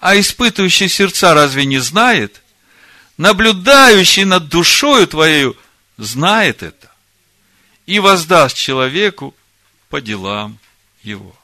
А 0.00 0.20
испытывающий 0.20 0.90
сердца 0.90 1.32
разве 1.32 1.64
не 1.64 1.78
знает? 1.78 2.42
Наблюдающий 3.16 4.24
над 4.24 4.50
душою 4.50 5.06
твоею 5.06 5.56
знает 5.96 6.62
это 6.62 6.92
и 7.86 8.00
воздаст 8.00 8.54
человеку 8.54 9.34
по 9.88 10.02
делам 10.02 10.58
его. 11.02 11.34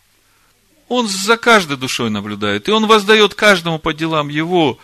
Он 0.89 1.09
за 1.09 1.39
каждой 1.39 1.79
душой 1.79 2.11
наблюдает, 2.11 2.69
и 2.69 2.71
он 2.71 2.85
воздает 2.85 3.35
каждому 3.35 3.79
по 3.79 3.95
делам 3.95 4.29
его. 4.29 4.79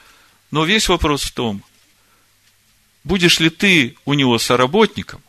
Но 0.50 0.64
весь 0.64 0.88
вопрос 0.88 1.22
в 1.22 1.32
том, 1.32 1.62
будешь 3.04 3.40
ли 3.40 3.50
ты 3.50 3.94
у 4.06 4.14
него 4.14 4.38
соработником, 4.38 5.20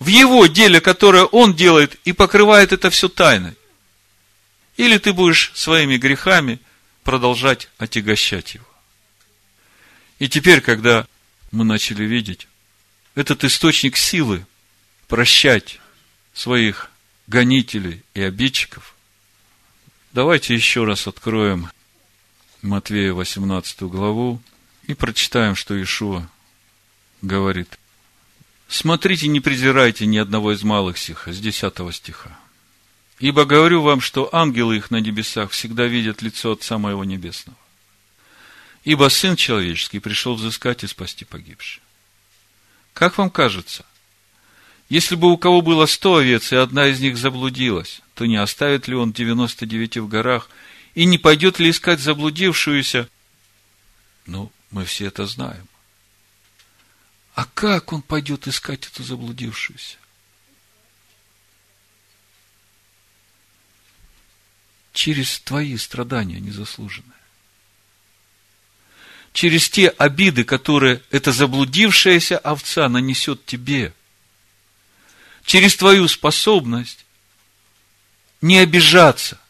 в 0.00 0.08
его 0.08 0.46
деле, 0.46 0.80
которое 0.80 1.24
он 1.24 1.54
делает, 1.54 1.94
и 2.04 2.12
покрывает 2.12 2.72
это 2.72 2.90
все 2.90 3.08
тайной, 3.08 3.54
или 4.76 4.98
ты 4.98 5.12
будешь 5.12 5.52
своими 5.54 5.96
грехами 5.96 6.58
продолжать 7.04 7.68
отягощать 7.78 8.54
его. 8.54 8.66
И 10.18 10.28
теперь, 10.28 10.60
когда 10.60 11.06
мы 11.52 11.64
начали 11.64 12.02
видеть 12.02 12.48
этот 13.14 13.44
источник 13.44 13.96
силы 13.96 14.44
прощать 15.06 15.78
своих 16.34 16.90
гонителей 17.28 18.02
и 18.14 18.22
обидчиков– 18.22 18.96
Давайте 20.12 20.54
еще 20.54 20.82
раз 20.84 21.06
откроем 21.06 21.70
Матвея 22.62 23.12
18 23.12 23.82
главу 23.82 24.42
и 24.88 24.94
прочитаем, 24.94 25.54
что 25.54 25.80
Ишуа 25.80 26.28
говорит. 27.22 27.78
Смотрите, 28.70 29.26
не 29.26 29.40
презирайте 29.40 30.06
ни 30.06 30.16
одного 30.16 30.52
из 30.52 30.62
малых 30.62 30.96
сих, 30.96 31.26
с 31.26 31.40
10 31.40 31.74
стиха. 31.92 32.38
Ибо 33.18 33.44
говорю 33.44 33.82
вам, 33.82 34.00
что 34.00 34.32
ангелы 34.32 34.76
их 34.76 34.92
на 34.92 35.00
небесах 35.00 35.50
всегда 35.50 35.86
видят 35.86 36.22
лицо 36.22 36.52
Отца 36.52 36.78
Моего 36.78 37.04
Небесного. 37.04 37.58
Ибо 38.84 39.08
Сын 39.08 39.34
Человеческий 39.34 39.98
пришел 39.98 40.36
взыскать 40.36 40.84
и 40.84 40.86
спасти 40.86 41.24
погибших. 41.24 41.82
Как 42.94 43.18
вам 43.18 43.28
кажется, 43.28 43.84
если 44.88 45.16
бы 45.16 45.32
у 45.32 45.36
кого 45.36 45.62
было 45.62 45.86
сто 45.86 46.16
овец, 46.16 46.52
и 46.52 46.56
одна 46.56 46.86
из 46.86 47.00
них 47.00 47.16
заблудилась, 47.18 48.00
то 48.14 48.24
не 48.24 48.36
оставит 48.36 48.86
ли 48.86 48.94
он 48.94 49.12
девяносто 49.12 49.66
девяти 49.66 49.98
в 49.98 50.06
горах, 50.06 50.48
и 50.94 51.06
не 51.06 51.18
пойдет 51.18 51.58
ли 51.58 51.70
искать 51.70 51.98
заблудившуюся? 51.98 53.08
Ну, 54.26 54.52
мы 54.70 54.84
все 54.84 55.06
это 55.06 55.26
знаем. 55.26 55.66
А 57.40 57.46
как 57.54 57.94
он 57.94 58.02
пойдет 58.02 58.46
искать 58.46 58.86
эту 58.86 59.02
заблудившуюся? 59.02 59.96
Через 64.92 65.40
твои 65.40 65.78
страдания 65.78 66.38
незаслуженные. 66.38 67.16
Через 69.32 69.70
те 69.70 69.88
обиды, 69.88 70.44
которые 70.44 71.00
эта 71.10 71.32
заблудившаяся 71.32 72.36
овца 72.36 72.90
нанесет 72.90 73.46
тебе– 73.46 73.94
через 75.46 75.76
твою 75.76 76.08
способность 76.08 77.06
не 78.42 78.58
обижаться, 78.58 79.40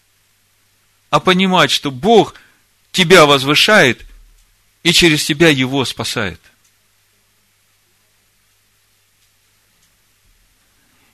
а 1.10 1.18
понимать, 1.18 1.72
что 1.72 1.90
Бог 1.90 2.36
тебя 2.92 3.26
возвышает 3.26 4.06
и 4.84 4.92
через 4.92 5.24
тебя 5.24 5.48
его 5.48 5.84
спасает. 5.84 6.40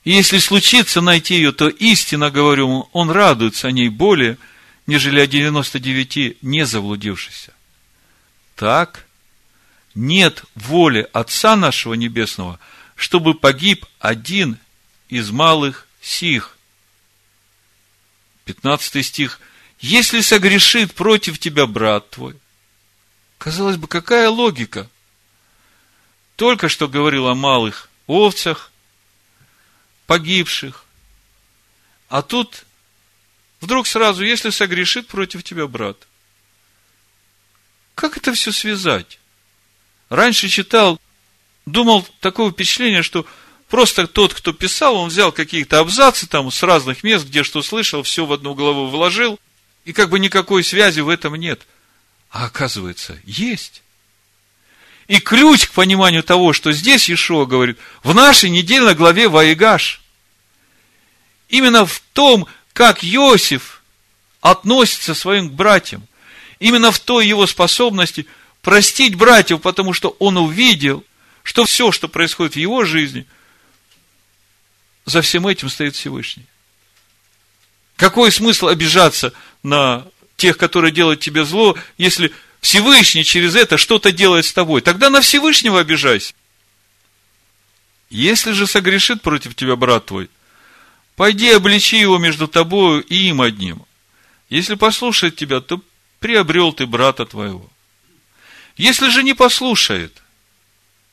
И 0.07 0.13
если 0.13 0.39
случится 0.39 1.01
найти 1.01 1.35
ее, 1.35 1.51
то 1.51 1.69
истинно 1.69 2.31
говорю, 2.31 2.89
он 2.93 3.11
радуется 3.11 3.67
о 3.67 3.73
ней 3.73 3.89
более, 3.89 4.39
нежели 4.87 5.19
о 5.19 5.27
99 5.27 6.43
не 6.43 6.65
заблудившихся. 6.65 7.53
Так, 8.55 9.05
нет 9.97 10.45
воли 10.55 11.09
Отца 11.13 11.57
нашего 11.57 11.95
Небесного, 11.95 12.61
чтобы 12.95 13.35
погиб 13.35 13.85
один 13.99 14.59
из 15.09 15.33
малых 15.33 15.89
сих. 16.01 16.57
15 18.45 19.05
стих. 19.05 19.41
Если 19.81 20.21
согрешит 20.21 20.95
против 20.95 21.41
тебя 21.41 21.67
брат 21.67 22.11
твой. 22.11 22.37
Казалось 23.39 23.77
бы, 23.77 23.89
какая 23.89 24.29
логика? 24.29 24.89
Только 26.37 26.69
что 26.69 26.87
говорил 26.87 27.27
о 27.27 27.35
малых 27.35 27.91
овцах, 28.07 28.71
погибших. 30.07 30.85
А 32.09 32.23
тут 32.23 32.65
вдруг 33.61 33.87
сразу, 33.87 34.25
если 34.25 34.51
согрешит 34.51 35.09
против 35.09 35.43
тебя 35.43 35.67
брат. 35.67 35.97
Как 37.95 38.17
это 38.17 38.33
все 38.35 38.53
связать? 38.53 39.19
Раньше 40.09 40.49
читал, 40.49 41.01
думал 41.65 42.07
такое 42.21 42.53
впечатление, 42.53 43.03
что 43.03 43.27
Просто 43.69 44.07
тот, 44.07 44.33
кто 44.33 44.53
писал, 44.53 44.97
он 44.97 45.09
взял 45.09 45.33
какие-то 45.33 45.81
абзацы 45.81 46.29
там 46.29 46.51
с 46.51 46.63
разных 46.63 47.03
мест, 47.03 47.27
где 47.27 47.43
что 47.43 47.63
слышал, 47.63 48.03
все 48.03 48.25
в 48.25 48.33
одну 48.33 48.55
голову 48.55 48.87
вложил, 48.87 49.41
и 49.85 49.93
как 49.93 50.11
бы 50.11 50.21
никакой 50.21 50.63
связи 50.63 51.01
в 51.01 51.09
этом 51.09 51.35
нет. 51.35 51.67
А 52.31 52.47
оказывается, 52.47 53.19
есть. 53.25 53.83
И 55.09 55.21
ключ 55.21 55.69
к 55.69 55.73
пониманию 55.73 56.23
того, 56.23 56.53
что 56.53 56.73
здесь 56.73 57.09
Иешуа 57.09 57.47
говорит, 57.47 57.79
в 58.03 58.15
нашей 58.15 58.51
недельной 58.51 58.95
главе 58.95 59.29
Ваигаш. 59.29 60.01
Именно 61.49 61.87
в 61.87 62.03
том, 62.13 62.47
как 62.73 63.05
Иосиф 63.05 63.83
относится 64.41 65.15
к 65.15 65.17
своим 65.17 65.49
братьям. 65.51 66.07
Именно 66.59 66.91
в 66.91 66.99
той 66.99 67.27
его 67.27 67.47
способности 67.47 68.27
простить 68.63 69.15
братьев, 69.15 69.61
потому 69.61 69.93
что 69.93 70.17
он 70.19 70.39
увидел, 70.39 71.05
что 71.43 71.65
все, 71.65 71.93
что 71.93 72.09
происходит 72.09 72.55
в 72.55 72.59
его 72.59 72.85
жизни, 72.85 73.27
за 75.05 75.23
всем 75.23 75.47
этим 75.47 75.69
стоит 75.69 75.95
Всевышний. 75.95 76.47
Какой 77.97 78.33
смысл 78.33 78.67
обижаться 78.67 79.33
на 79.63 80.07
тех, 80.37 80.59
которые 80.59 80.91
делают 80.91 81.21
тебе 81.21 81.45
зло, 81.45 81.77
если 81.97 82.33
Всевышний 82.67 83.23
через 83.23 83.55
это 83.55 83.77
что-то 83.77 84.11
делает 84.11 84.45
с 84.45 84.53
тобой? 84.53 84.81
Тогда 84.81 85.09
на 85.09 85.21
Всевышнего 85.21 85.79
обижайся. 85.79 86.35
Если 88.11 88.51
же 88.51 88.67
согрешит 88.67 89.23
против 89.23 89.55
тебя 89.55 89.77
брат 89.77 90.07
твой, 90.07 90.29
пойди 91.15 91.49
обличи 91.53 91.97
его 91.97 92.19
между 92.19 92.49
тобою 92.49 93.05
и 93.05 93.29
им 93.29 93.41
одним. 93.41 93.83
Если 94.49 94.75
послушает 94.75 95.37
тебя, 95.37 95.61
то 95.61 95.81
приобрел 96.19 96.73
ты 96.73 96.87
брата 96.87 97.25
твоего. 97.25 97.71
Если 98.77 99.11
же 99.11 99.23
не 99.23 99.35
послушает, 99.35 100.21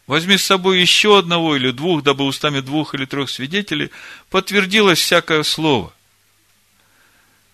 Возьми 0.08 0.38
с 0.38 0.43
собой 0.43 0.82
еще 0.82 1.20
одного 1.20 1.56
или 1.56 1.70
двух, 1.70 2.01
дабы 2.04 2.26
устами 2.26 2.62
двух 2.62 2.95
или 2.95 3.06
трех 3.06 3.30
свидетелей 3.30 3.89
подтвердилось 4.30 4.99
всякое 4.99 5.43
слово. 5.43 5.93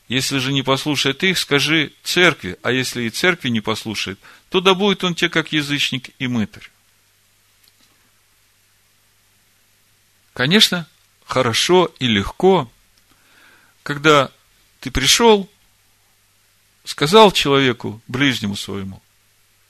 Если 0.10 0.40
же 0.40 0.52
не 0.52 0.64
послушает 0.64 1.24
их, 1.24 1.38
скажи 1.38 1.94
церкви, 2.04 2.58
а 2.62 2.72
если 2.72 3.04
и 3.04 3.10
церкви 3.10 3.48
не 3.48 3.62
послушает, 3.62 4.20
то 4.50 4.60
да 4.60 4.74
будет 4.74 5.04
он 5.04 5.16
тебе 5.16 5.30
как 5.30 5.54
язычник 5.54 6.10
и 6.20 6.28
мытарь. 6.28 6.70
Конечно, 10.34 10.88
хорошо 11.26 11.94
и 12.00 12.08
легко, 12.08 12.70
когда 13.84 14.32
ты 14.82 14.92
пришел, 14.92 15.50
сказал 16.84 17.32
человеку, 17.32 18.02
ближнему 18.08 18.58
своему, 18.58 19.02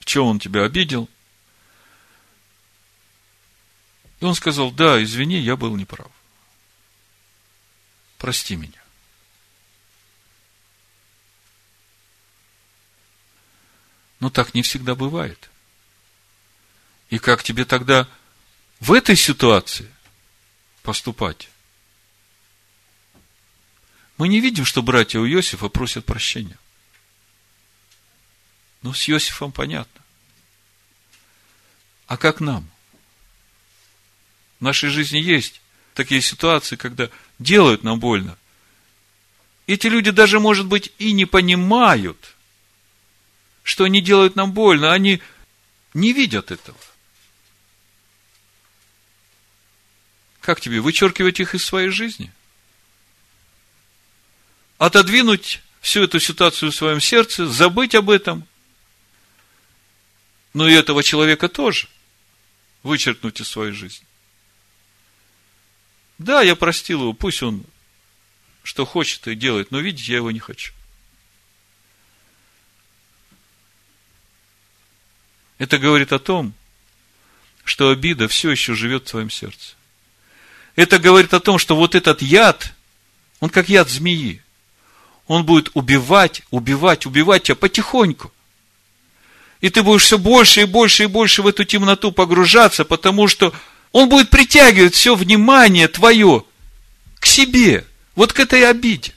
в 0.00 0.04
чем 0.04 0.24
он 0.24 0.40
тебя 0.40 0.64
обидел– 0.64 1.08
И 4.20 4.24
он 4.24 4.34
сказал, 4.34 4.70
да, 4.70 5.02
извини, 5.02 5.38
я 5.38 5.56
был 5.56 5.76
неправ. 5.76 6.10
Прости 8.18 8.54
меня. 8.54 8.79
Но 14.20 14.30
так 14.30 14.54
не 14.54 14.62
всегда 14.62 14.94
бывает. 14.94 15.50
И 17.08 17.18
как 17.18 17.42
тебе 17.42 17.64
тогда 17.64 18.06
в 18.78 18.92
этой 18.92 19.16
ситуации 19.16 19.90
поступать? 20.82 21.48
Мы 24.18 24.28
не 24.28 24.40
видим, 24.40 24.66
что 24.66 24.82
братья 24.82 25.18
у 25.18 25.26
Иосифа 25.26 25.68
просят 25.68 26.04
прощения. 26.04 26.58
Ну, 28.82 28.92
с 28.92 29.08
Иосифом 29.08 29.50
понятно. 29.50 30.02
А 32.06 32.16
как 32.16 32.40
нам? 32.40 32.68
В 34.58 34.62
нашей 34.64 34.90
жизни 34.90 35.18
есть 35.18 35.60
такие 35.94 36.20
ситуации, 36.20 36.76
когда 36.76 37.08
делают 37.38 37.82
нам 37.82 37.98
больно. 37.98 38.36
Эти 39.66 39.86
люди 39.86 40.10
даже, 40.10 40.38
может 40.38 40.66
быть, 40.66 40.92
и 40.98 41.12
не 41.12 41.24
понимают, 41.24 42.36
что 43.70 43.84
они 43.84 44.00
делают 44.00 44.34
нам 44.34 44.50
больно. 44.50 44.92
Они 44.92 45.22
не 45.94 46.12
видят 46.12 46.50
этого. 46.50 46.76
Как 50.40 50.60
тебе, 50.60 50.80
вычеркивать 50.80 51.38
их 51.38 51.54
из 51.54 51.64
своей 51.64 51.90
жизни? 51.90 52.32
Отодвинуть 54.78 55.62
всю 55.80 56.02
эту 56.02 56.18
ситуацию 56.18 56.72
в 56.72 56.74
своем 56.74 57.00
сердце, 57.00 57.46
забыть 57.46 57.94
об 57.94 58.10
этом. 58.10 58.44
Но 60.52 60.66
и 60.66 60.74
этого 60.74 61.04
человека 61.04 61.48
тоже 61.48 61.86
вычеркнуть 62.82 63.40
из 63.40 63.46
своей 63.46 63.72
жизни. 63.72 64.04
Да, 66.18 66.42
я 66.42 66.56
простил 66.56 67.02
его, 67.02 67.12
пусть 67.12 67.40
он 67.44 67.64
что 68.64 68.84
хочет 68.84 69.28
и 69.28 69.36
делает, 69.36 69.70
но 69.70 69.78
видеть 69.78 70.08
я 70.08 70.16
его 70.16 70.32
не 70.32 70.40
хочу. 70.40 70.72
Это 75.60 75.76
говорит 75.76 76.10
о 76.14 76.18
том, 76.18 76.54
что 77.64 77.90
обида 77.90 78.28
все 78.28 78.50
еще 78.50 78.74
живет 78.74 79.06
в 79.06 79.10
твоем 79.10 79.28
сердце. 79.28 79.74
Это 80.74 80.98
говорит 80.98 81.34
о 81.34 81.40
том, 81.40 81.58
что 81.58 81.76
вот 81.76 81.94
этот 81.94 82.22
яд, 82.22 82.72
он 83.40 83.50
как 83.50 83.68
яд 83.68 83.90
змеи. 83.90 84.42
Он 85.26 85.44
будет 85.44 85.70
убивать, 85.74 86.40
убивать, 86.50 87.04
убивать 87.04 87.42
тебя 87.42 87.56
потихоньку. 87.56 88.32
И 89.60 89.68
ты 89.68 89.82
будешь 89.82 90.04
все 90.04 90.16
больше 90.16 90.62
и 90.62 90.64
больше 90.64 91.02
и 91.02 91.06
больше 91.06 91.42
в 91.42 91.46
эту 91.46 91.64
темноту 91.64 92.10
погружаться, 92.10 92.86
потому 92.86 93.28
что 93.28 93.52
он 93.92 94.08
будет 94.08 94.30
притягивать 94.30 94.94
все 94.94 95.14
внимание 95.14 95.88
твое 95.88 96.44
к 97.18 97.26
себе, 97.26 97.84
вот 98.14 98.32
к 98.32 98.40
этой 98.40 98.66
обиде. 98.66 99.12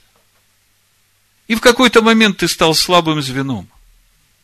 И 1.48 1.54
в 1.54 1.60
какой-то 1.60 2.02
момент 2.02 2.36
ты 2.36 2.48
стал 2.48 2.74
слабым 2.74 3.22
звеном. 3.22 3.66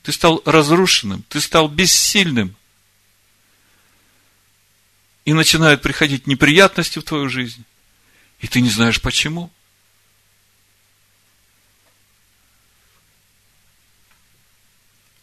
Ты 0.03 0.13
стал 0.13 0.43
разрушенным, 0.45 1.25
ты 1.29 1.41
стал 1.41 1.69
бессильным. 1.69 2.57
И 5.25 5.33
начинают 5.33 5.83
приходить 5.83 6.27
неприятности 6.27 6.99
в 6.99 7.05
твою 7.05 7.29
жизнь. 7.29 7.65
И 8.41 8.49
ты 8.49 8.61
не 8.61 8.71
знаешь 8.71 9.01
почему. 9.01 9.51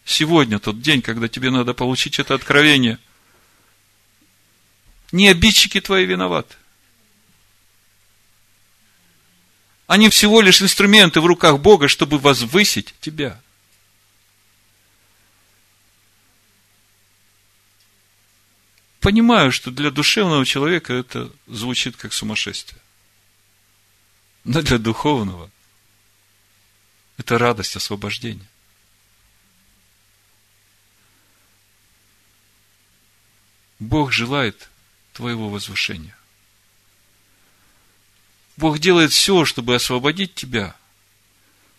Сегодня 0.04 0.58
тот 0.58 0.80
день, 0.80 1.02
когда 1.02 1.28
тебе 1.28 1.50
надо 1.50 1.74
получить 1.74 2.18
это 2.18 2.34
откровение– 2.34 2.98
не 5.12 5.28
обидчики 5.28 5.80
твои 5.80 6.04
виноваты. 6.04 6.54
Они 9.86 10.10
всего 10.10 10.42
лишь 10.42 10.60
инструменты 10.60 11.20
в 11.20 11.26
руках 11.26 11.60
Бога, 11.60 11.88
чтобы 11.88 12.18
возвысить 12.18 12.94
тебя. 13.00 13.40
Понимаю, 19.00 19.52
что 19.52 19.70
для 19.70 19.90
душевного 19.90 20.44
человека 20.44 20.92
это 20.92 21.30
звучит 21.46 21.96
как 21.96 22.12
сумасшествие. 22.12 22.80
Но 24.44 24.60
для 24.62 24.78
духовного 24.78 25.50
это 27.16 27.38
радость 27.38 27.76
освобождения. 27.76 28.48
Бог 33.78 34.12
желает 34.12 34.68
твоего 35.12 35.48
возвышения. 35.48 36.16
Бог 38.56 38.80
делает 38.80 39.12
все, 39.12 39.44
чтобы 39.44 39.76
освободить 39.76 40.34
тебя, 40.34 40.74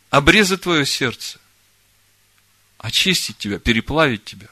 обрезать 0.10 0.62
твое 0.62 0.86
сердце, 0.86 1.40
очистить 2.78 3.38
тебя, 3.38 3.60
переплавить 3.60 4.24
тебя, 4.24 4.48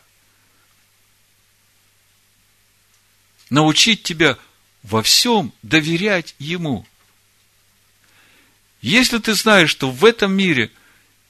научить 3.50 4.04
тебя 4.04 4.38
во 4.84 5.02
всем 5.02 5.54
доверять 5.64 6.36
Ему. 6.40 6.86
Если 8.82 9.18
ты 9.18 9.34
знаешь, 9.34 9.70
что 9.70 9.90
в 9.92 10.06
этом 10.06 10.32
мире 10.32 10.72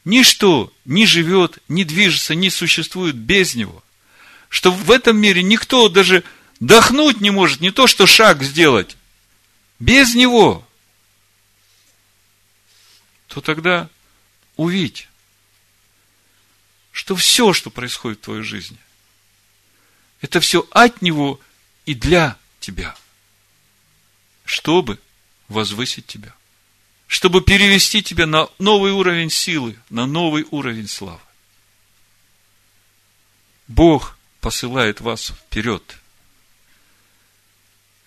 ничто 0.06 0.72
не 0.86 1.06
живет, 1.06 1.60
не 1.68 1.84
движется, 1.84 2.36
не 2.36 2.50
существует 2.50 3.16
без 3.16 3.56
Него, 3.56 3.84
что 4.50 4.72
в 4.72 4.92
этом 4.92 5.18
мире 5.18 5.44
никто 5.44 5.90
даже 5.90 6.24
Дохнуть 6.60 7.22
не 7.22 7.30
может, 7.30 7.62
не 7.62 7.72
то 7.72 7.88
что 7.88 8.08
шаг 8.08 8.44
сделать. 8.44 8.98
Без 9.80 10.16
него. 10.16 10.68
То 13.28 13.42
тогда 13.42 13.90
увидь, 14.56 15.08
что 16.92 17.16
все, 17.16 17.54
что 17.54 17.70
происходит 17.70 18.20
в 18.20 18.24
твоей 18.24 18.42
жизни, 18.42 18.78
это 20.22 20.40
все 20.40 20.68
от 20.72 21.04
него 21.04 21.40
и 21.88 21.96
для 21.96 22.38
тебя. 22.60 22.96
Чтобы 24.46 25.00
возвысить 25.48 26.06
тебя. 26.06 26.36
Чтобы 27.08 27.42
перевести 27.42 28.04
тебя 28.04 28.28
на 28.28 28.48
новый 28.60 28.92
уровень 28.92 29.32
силы, 29.32 29.76
на 29.90 30.06
новый 30.06 30.46
уровень 30.52 30.88
славы. 30.88 31.20
Бог 33.68 34.18
посылает 34.40 35.02
вас 35.02 35.34
вперед– 35.48 35.98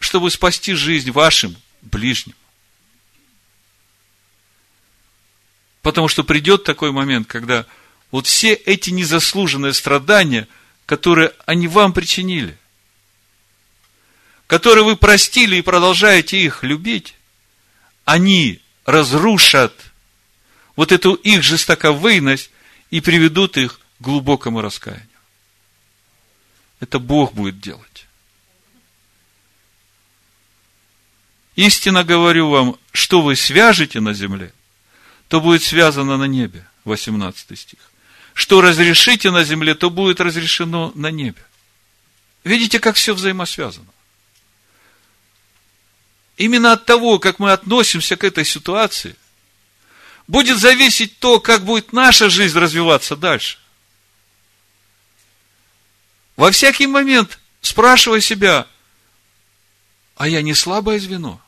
чтобы 0.01 0.31
спасти 0.31 0.73
жизнь 0.75 1.13
вашим 1.13 1.57
ближним. 1.83 2.35
Потому 5.83 6.09
что 6.09 6.25
придет 6.25 6.65
такой 6.65 6.91
момент, 6.91 7.29
когда 7.29 7.67
вот 8.11 8.27
все 8.27 8.55
эти 8.55 8.91
незаслуженные 8.91 9.73
страдания, 9.73 10.49
которые 10.87 11.33
они 11.47 11.69
вам 11.69 11.93
причинили, 11.93 12.59
которые 14.51 14.83
вы 14.83 14.97
простили 14.97 15.55
и 15.55 15.63
продолжаете 15.63 16.37
их 16.37 16.65
любить, 16.65 17.15
они 18.05 18.61
разрушат 18.85 19.73
вот 20.75 20.91
эту 20.91 21.15
их 21.15 21.45
жестоковыйность 21.45 22.51
и 22.91 23.01
приведут 23.01 23.57
их 23.57 23.79
к 23.79 24.03
глубокому 24.03 24.61
раскаянию. 24.61 25.07
Это 26.81 26.99
Бог 26.99 27.33
будет 27.33 27.61
делать. 27.61 28.07
Истинно 31.55 32.03
говорю 32.03 32.51
вам, 32.51 32.77
что 32.91 33.23
вы 33.23 33.37
свяжете 33.37 34.01
на 34.01 34.15
земле, 34.15 34.53
то 35.29 35.41
будет 35.41 35.63
связано 35.63 36.17
на 36.17 36.25
небе. 36.25 36.67
18 36.87 37.57
стих. 37.57 37.79
Что 38.35 38.61
разрешите 38.61 39.31
на 39.31 39.45
земле, 39.45 39.77
то 39.77 39.91
будет 39.91 40.21
разрешено 40.21 40.91
на 40.97 41.13
небе. 41.13 41.47
Видите, 42.43 42.81
как 42.81 42.97
все 42.97 43.15
взаимосвязано. 43.15 43.87
Именно 46.41 46.73
от 46.73 46.87
того, 46.87 47.19
как 47.19 47.39
мы 47.39 47.53
относимся 47.53 48.17
к 48.17 48.25
этой 48.25 48.47
ситуации, 48.47 49.15
будет 50.27 50.57
зависеть 50.57 51.19
то, 51.19 51.39
как 51.39 51.67
будет 51.67 51.93
наша 51.93 52.31
жизнь 52.31 52.59
развиваться 52.59 53.15
дальше. 53.15 53.59
Во 56.37 56.51
всякий 56.51 56.87
момент 56.87 57.39
спрашивай 57.61 58.23
себя, 58.23 58.67
а 60.17 60.29
я 60.29 60.41
не 60.41 60.55
слабое 60.55 60.99
звено 60.99 61.43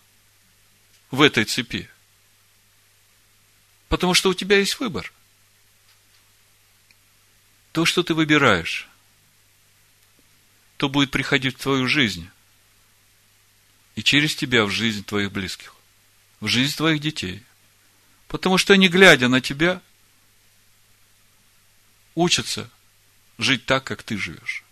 в 1.11 1.23
этой 1.23 1.47
цепи? 1.47 1.89
Потому 3.89 4.13
что 4.13 4.29
у 4.29 4.35
тебя 4.35 4.59
есть 4.59 4.79
выбор. 4.79 5.11
То, 7.73 7.87
что 7.87 8.03
ты 8.03 8.13
выбираешь, 8.13 8.91
то 10.77 10.91
будет 10.91 11.11
приходить 11.11 11.57
в 11.57 11.63
твою 11.63 11.89
жизнь. 11.89 12.29
И 13.95 14.03
через 14.03 14.35
тебя 14.35 14.65
в 14.65 14.71
жизнь 14.71 15.05
твоих 15.05 15.33
близких, 15.33 15.75
в 16.41 16.49
жизнь 16.49 16.77
твоих 16.77 17.01
детей. 17.01 17.43
Потому 18.29 18.57
что 18.59 18.73
они, 18.73 18.89
глядя 18.89 19.29
на 19.29 19.41
тебя, 19.41 19.81
учатся 22.15 22.71
жить 23.39 23.67
так, 23.67 23.85
как 23.85 24.03
ты 24.03 24.17
живешь. 24.17 24.65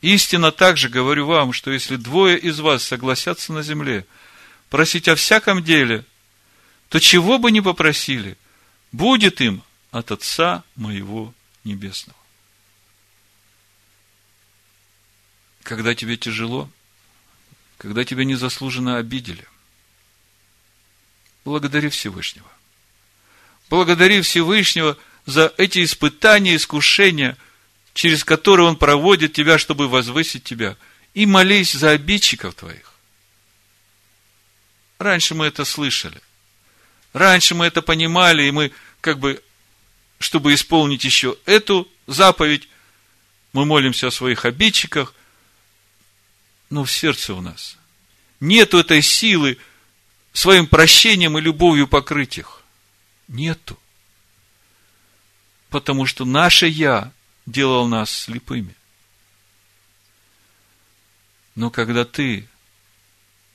Истинно 0.00 0.50
также 0.50 0.88
говорю 0.88 1.26
вам, 1.26 1.52
что 1.52 1.70
если 1.70 1.96
двое 1.96 2.38
из 2.38 2.58
вас 2.58 2.82
согласятся 2.82 3.52
на 3.52 3.62
земле 3.62 4.06
просить 4.70 5.08
о 5.08 5.14
всяком 5.14 5.62
деле, 5.62 6.04
то 6.88 6.98
чего 6.98 7.38
бы 7.38 7.50
ни 7.50 7.60
попросили, 7.60 8.38
будет 8.92 9.40
им 9.40 9.62
от 9.90 10.10
Отца 10.10 10.64
моего 10.74 11.34
Небесного. 11.64 12.19
Когда 15.62 15.94
тебе 15.94 16.16
тяжело, 16.16 16.68
когда 17.78 18.04
тебя 18.04 18.24
незаслуженно 18.24 18.96
обидели, 18.96 19.46
благодари 21.44 21.88
Всевышнего. 21.88 22.50
Благодари 23.68 24.20
Всевышнего 24.20 24.96
за 25.26 25.52
эти 25.56 25.84
испытания, 25.84 26.56
искушения– 26.56 27.36
через 27.94 28.24
который 28.24 28.66
Он 28.66 28.76
проводит 28.76 29.32
тебя, 29.32 29.58
чтобы 29.58 29.88
возвысить 29.88 30.44
тебя. 30.44 30.76
И 31.14 31.26
молись 31.26 31.72
за 31.72 31.90
обидчиков 31.90 32.54
твоих. 32.54 32.92
Раньше 34.98 35.34
мы 35.34 35.46
это 35.46 35.64
слышали. 35.64 36.20
Раньше 37.12 37.54
мы 37.54 37.66
это 37.66 37.82
понимали, 37.82 38.44
и 38.44 38.50
мы 38.50 38.70
как 39.00 39.18
бы, 39.18 39.42
чтобы 40.18 40.54
исполнить 40.54 41.04
еще 41.04 41.36
эту 41.46 41.88
заповедь, 42.06 42.68
мы 43.52 43.64
молимся 43.64 44.06
о 44.06 44.12
своих 44.12 44.44
обидчиках, 44.44 45.14
но 46.70 46.84
в 46.84 46.90
сердце 46.90 47.34
у 47.34 47.40
нас 47.40 47.76
нету 48.40 48.78
этой 48.78 49.02
силы 49.02 49.58
своим 50.32 50.66
прощением 50.66 51.36
и 51.36 51.40
любовью 51.40 51.86
покрыть 51.86 52.38
их. 52.38 52.62
Нету. 53.28 53.78
Потому 55.68 56.06
что 56.06 56.24
наше 56.24 56.66
«я» 56.66 57.12
делал 57.46 57.86
нас 57.86 58.10
слепыми. 58.10 58.74
Но 61.54 61.70
когда 61.70 62.04
ты 62.04 62.48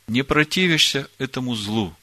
не 0.07 0.23
противишься 0.23 1.09
этому 1.17 1.55
злу, 1.55 1.95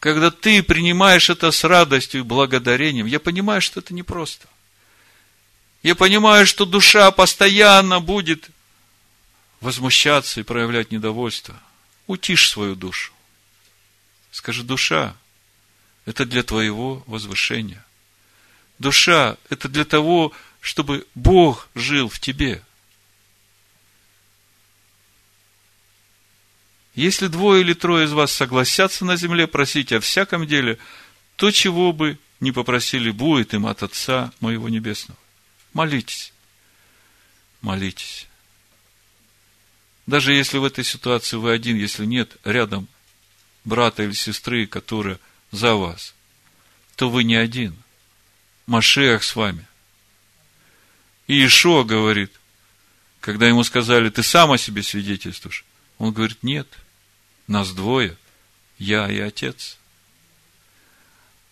когда 0.00 0.30
ты 0.30 0.62
принимаешь 0.62 1.30
это 1.30 1.50
с 1.50 1.64
радостью 1.64 2.20
и 2.20 2.24
благодарением, 2.24 3.06
я 3.06 3.18
понимаю, 3.18 3.60
что 3.60 3.80
это 3.80 3.94
непросто. 3.94 4.46
Я 5.82 5.94
понимаю, 5.94 6.46
что 6.46 6.64
душа 6.64 7.10
постоянно 7.10 8.00
будет 8.00 8.50
возмущаться 9.60 10.40
и 10.40 10.44
проявлять 10.44 10.90
недовольство. 10.90 11.60
Утишь 12.06 12.48
свою 12.48 12.74
душу. 12.74 13.12
Скажи, 14.30 14.62
душа, 14.62 15.16
это 16.04 16.24
для 16.24 16.42
твоего 16.42 17.02
возвышения. 17.06 17.84
Душа, 18.78 19.36
это 19.48 19.68
для 19.68 19.84
того, 19.84 20.32
чтобы 20.60 21.06
Бог 21.14 21.68
жил 21.74 22.08
в 22.08 22.20
тебе. 22.20 22.62
Если 26.94 27.26
двое 27.26 27.60
или 27.60 27.74
трое 27.74 28.06
из 28.06 28.12
вас 28.12 28.32
согласятся 28.32 29.04
на 29.04 29.16
земле 29.16 29.46
просить 29.46 29.92
о 29.92 30.00
всяком 30.00 30.46
деле, 30.46 30.78
то 31.36 31.50
чего 31.50 31.92
бы 31.92 32.18
не 32.40 32.52
попросили, 32.52 33.10
будет 33.10 33.54
им 33.54 33.66
от 33.66 33.82
Отца 33.82 34.32
моего 34.40 34.68
Небесного. 34.68 35.18
Молитесь. 35.72 36.32
Молитесь. 37.60 38.25
Даже 40.06 40.32
если 40.32 40.58
в 40.58 40.64
этой 40.64 40.84
ситуации 40.84 41.36
вы 41.36 41.52
один, 41.52 41.76
если 41.76 42.06
нет 42.06 42.36
рядом 42.44 42.88
брата 43.64 44.04
или 44.04 44.12
сестры, 44.12 44.66
которые 44.66 45.18
за 45.50 45.74
вас, 45.74 46.14
то 46.94 47.10
вы 47.10 47.24
не 47.24 47.34
один. 47.34 47.76
Машех 48.66 49.22
с 49.22 49.36
вами– 49.36 49.66
и 51.26 51.44
Ишуа 51.44 51.84
говорит, 51.84 52.32
когда 53.20 53.48
ему 53.48 53.64
сказали, 53.64 54.10
ты 54.10 54.22
сам 54.22 54.52
о 54.52 54.58
себе 54.58 54.82
свидетельствуешь, 54.82 55.64
он 55.98 56.12
говорит, 56.12 56.42
нет, 56.42 56.68
нас 57.48 57.72
двое, 57.72 58.16
я 58.78 59.10
и 59.10 59.18
отец. 59.18 59.78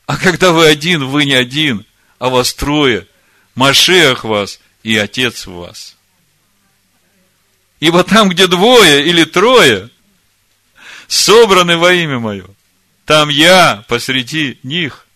А 0.07 0.17
когда 0.17 0.53
вы 0.53 0.67
один, 0.67 1.07
вы 1.07 1.25
не 1.25 1.33
один, 1.33 1.87
а 2.19 2.29
вас 2.29 2.55
трое, 2.55 3.09
Машех 3.55 4.25
вас 4.25 4.61
и 4.83 4.97
отец 4.97 5.47
в 5.47 5.53
вас. 5.53 5.97
Ибо 7.81 8.05
там, 8.05 8.29
где 8.29 8.47
двое 8.47 9.07
или 9.07 9.25
трое, 9.25 9.91
собраны 11.07 11.77
во 11.77 11.93
имя 11.93 12.19
мое, 12.19 12.47
там 13.05 13.29
я 13.29 13.85
посреди 13.89 14.59
них. 14.63 15.07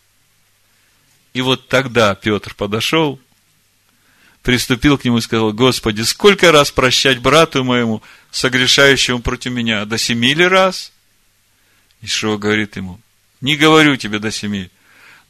И 1.33 1.41
вот 1.41 1.69
тогда 1.69 2.15
Петр 2.15 2.55
подошел 2.55 3.21
приступил 4.49 4.97
к 4.97 5.05
нему 5.05 5.19
и 5.19 5.21
сказал, 5.21 5.53
Господи, 5.53 6.01
сколько 6.01 6.51
раз 6.53 6.71
прощать 6.71 7.19
брату 7.19 7.65
моему, 7.65 8.03
согрешающему 8.31 9.21
против 9.21 9.53
меня? 9.53 9.85
До 9.85 9.99
семи 9.99 10.33
ли 10.33 10.47
раз? 10.47 10.91
Ишуа 12.01 12.39
говорит 12.39 12.77
ему, 12.77 12.99
не 13.43 13.57
говорю 13.57 13.97
тебе 13.97 14.19
до 14.19 14.31
семи, 14.31 14.71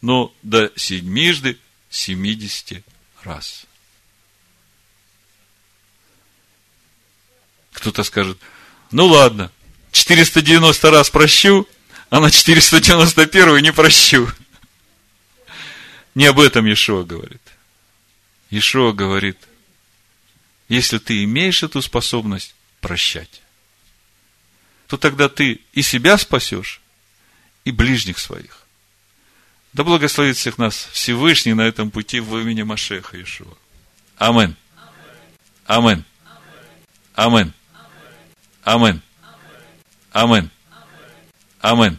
но 0.03 0.33
до 0.45 0.71
седьмижды 0.77 1.59
семидесяти 1.91 2.85
раз. 3.25 3.65
Кто-то 7.79 8.03
скажет, 8.03 8.39
ну 8.91 9.07
ладно, 9.07 9.53
490 9.93 10.91
раз 10.91 11.11
прощу, 11.11 11.65
а 12.11 12.19
на 12.19 12.29
491 12.29 13.63
не 13.63 13.73
прощу. 13.73 14.29
Не 16.17 16.27
об 16.27 16.41
этом 16.41 16.67
Ешуа 16.67 17.05
говорит. 17.05 17.41
Ишуа 18.51 18.93
говорит, 18.93 19.39
если 20.69 20.99
ты 20.99 21.23
имеешь 21.23 21.63
эту 21.63 21.81
способность 21.81 22.57
прощать, 22.81 23.43
то 24.89 24.97
тогда 24.97 25.29
ты 25.29 25.61
и 25.73 25.83
себя 25.83 26.19
спасешь, 26.19 26.81
и 27.65 27.71
ближних 27.71 28.19
своих. 28.19 28.67
Да 29.73 29.85
благословит 29.85 30.37
всех 30.37 30.59
нас 30.59 30.89
Всевышний 30.93 31.55
на 31.55 31.63
этом 31.63 31.93
пути 31.93 32.19
в 32.19 32.37
имени 32.39 32.63
Машеха 32.63 33.23
Ишуа. 33.23 33.55
Амен. 34.17 34.57
Амен. 35.67 36.05
Амен. 37.15 37.55
Amen. 38.69 39.01
Amen. 40.15 40.51
Amen. 41.65 41.97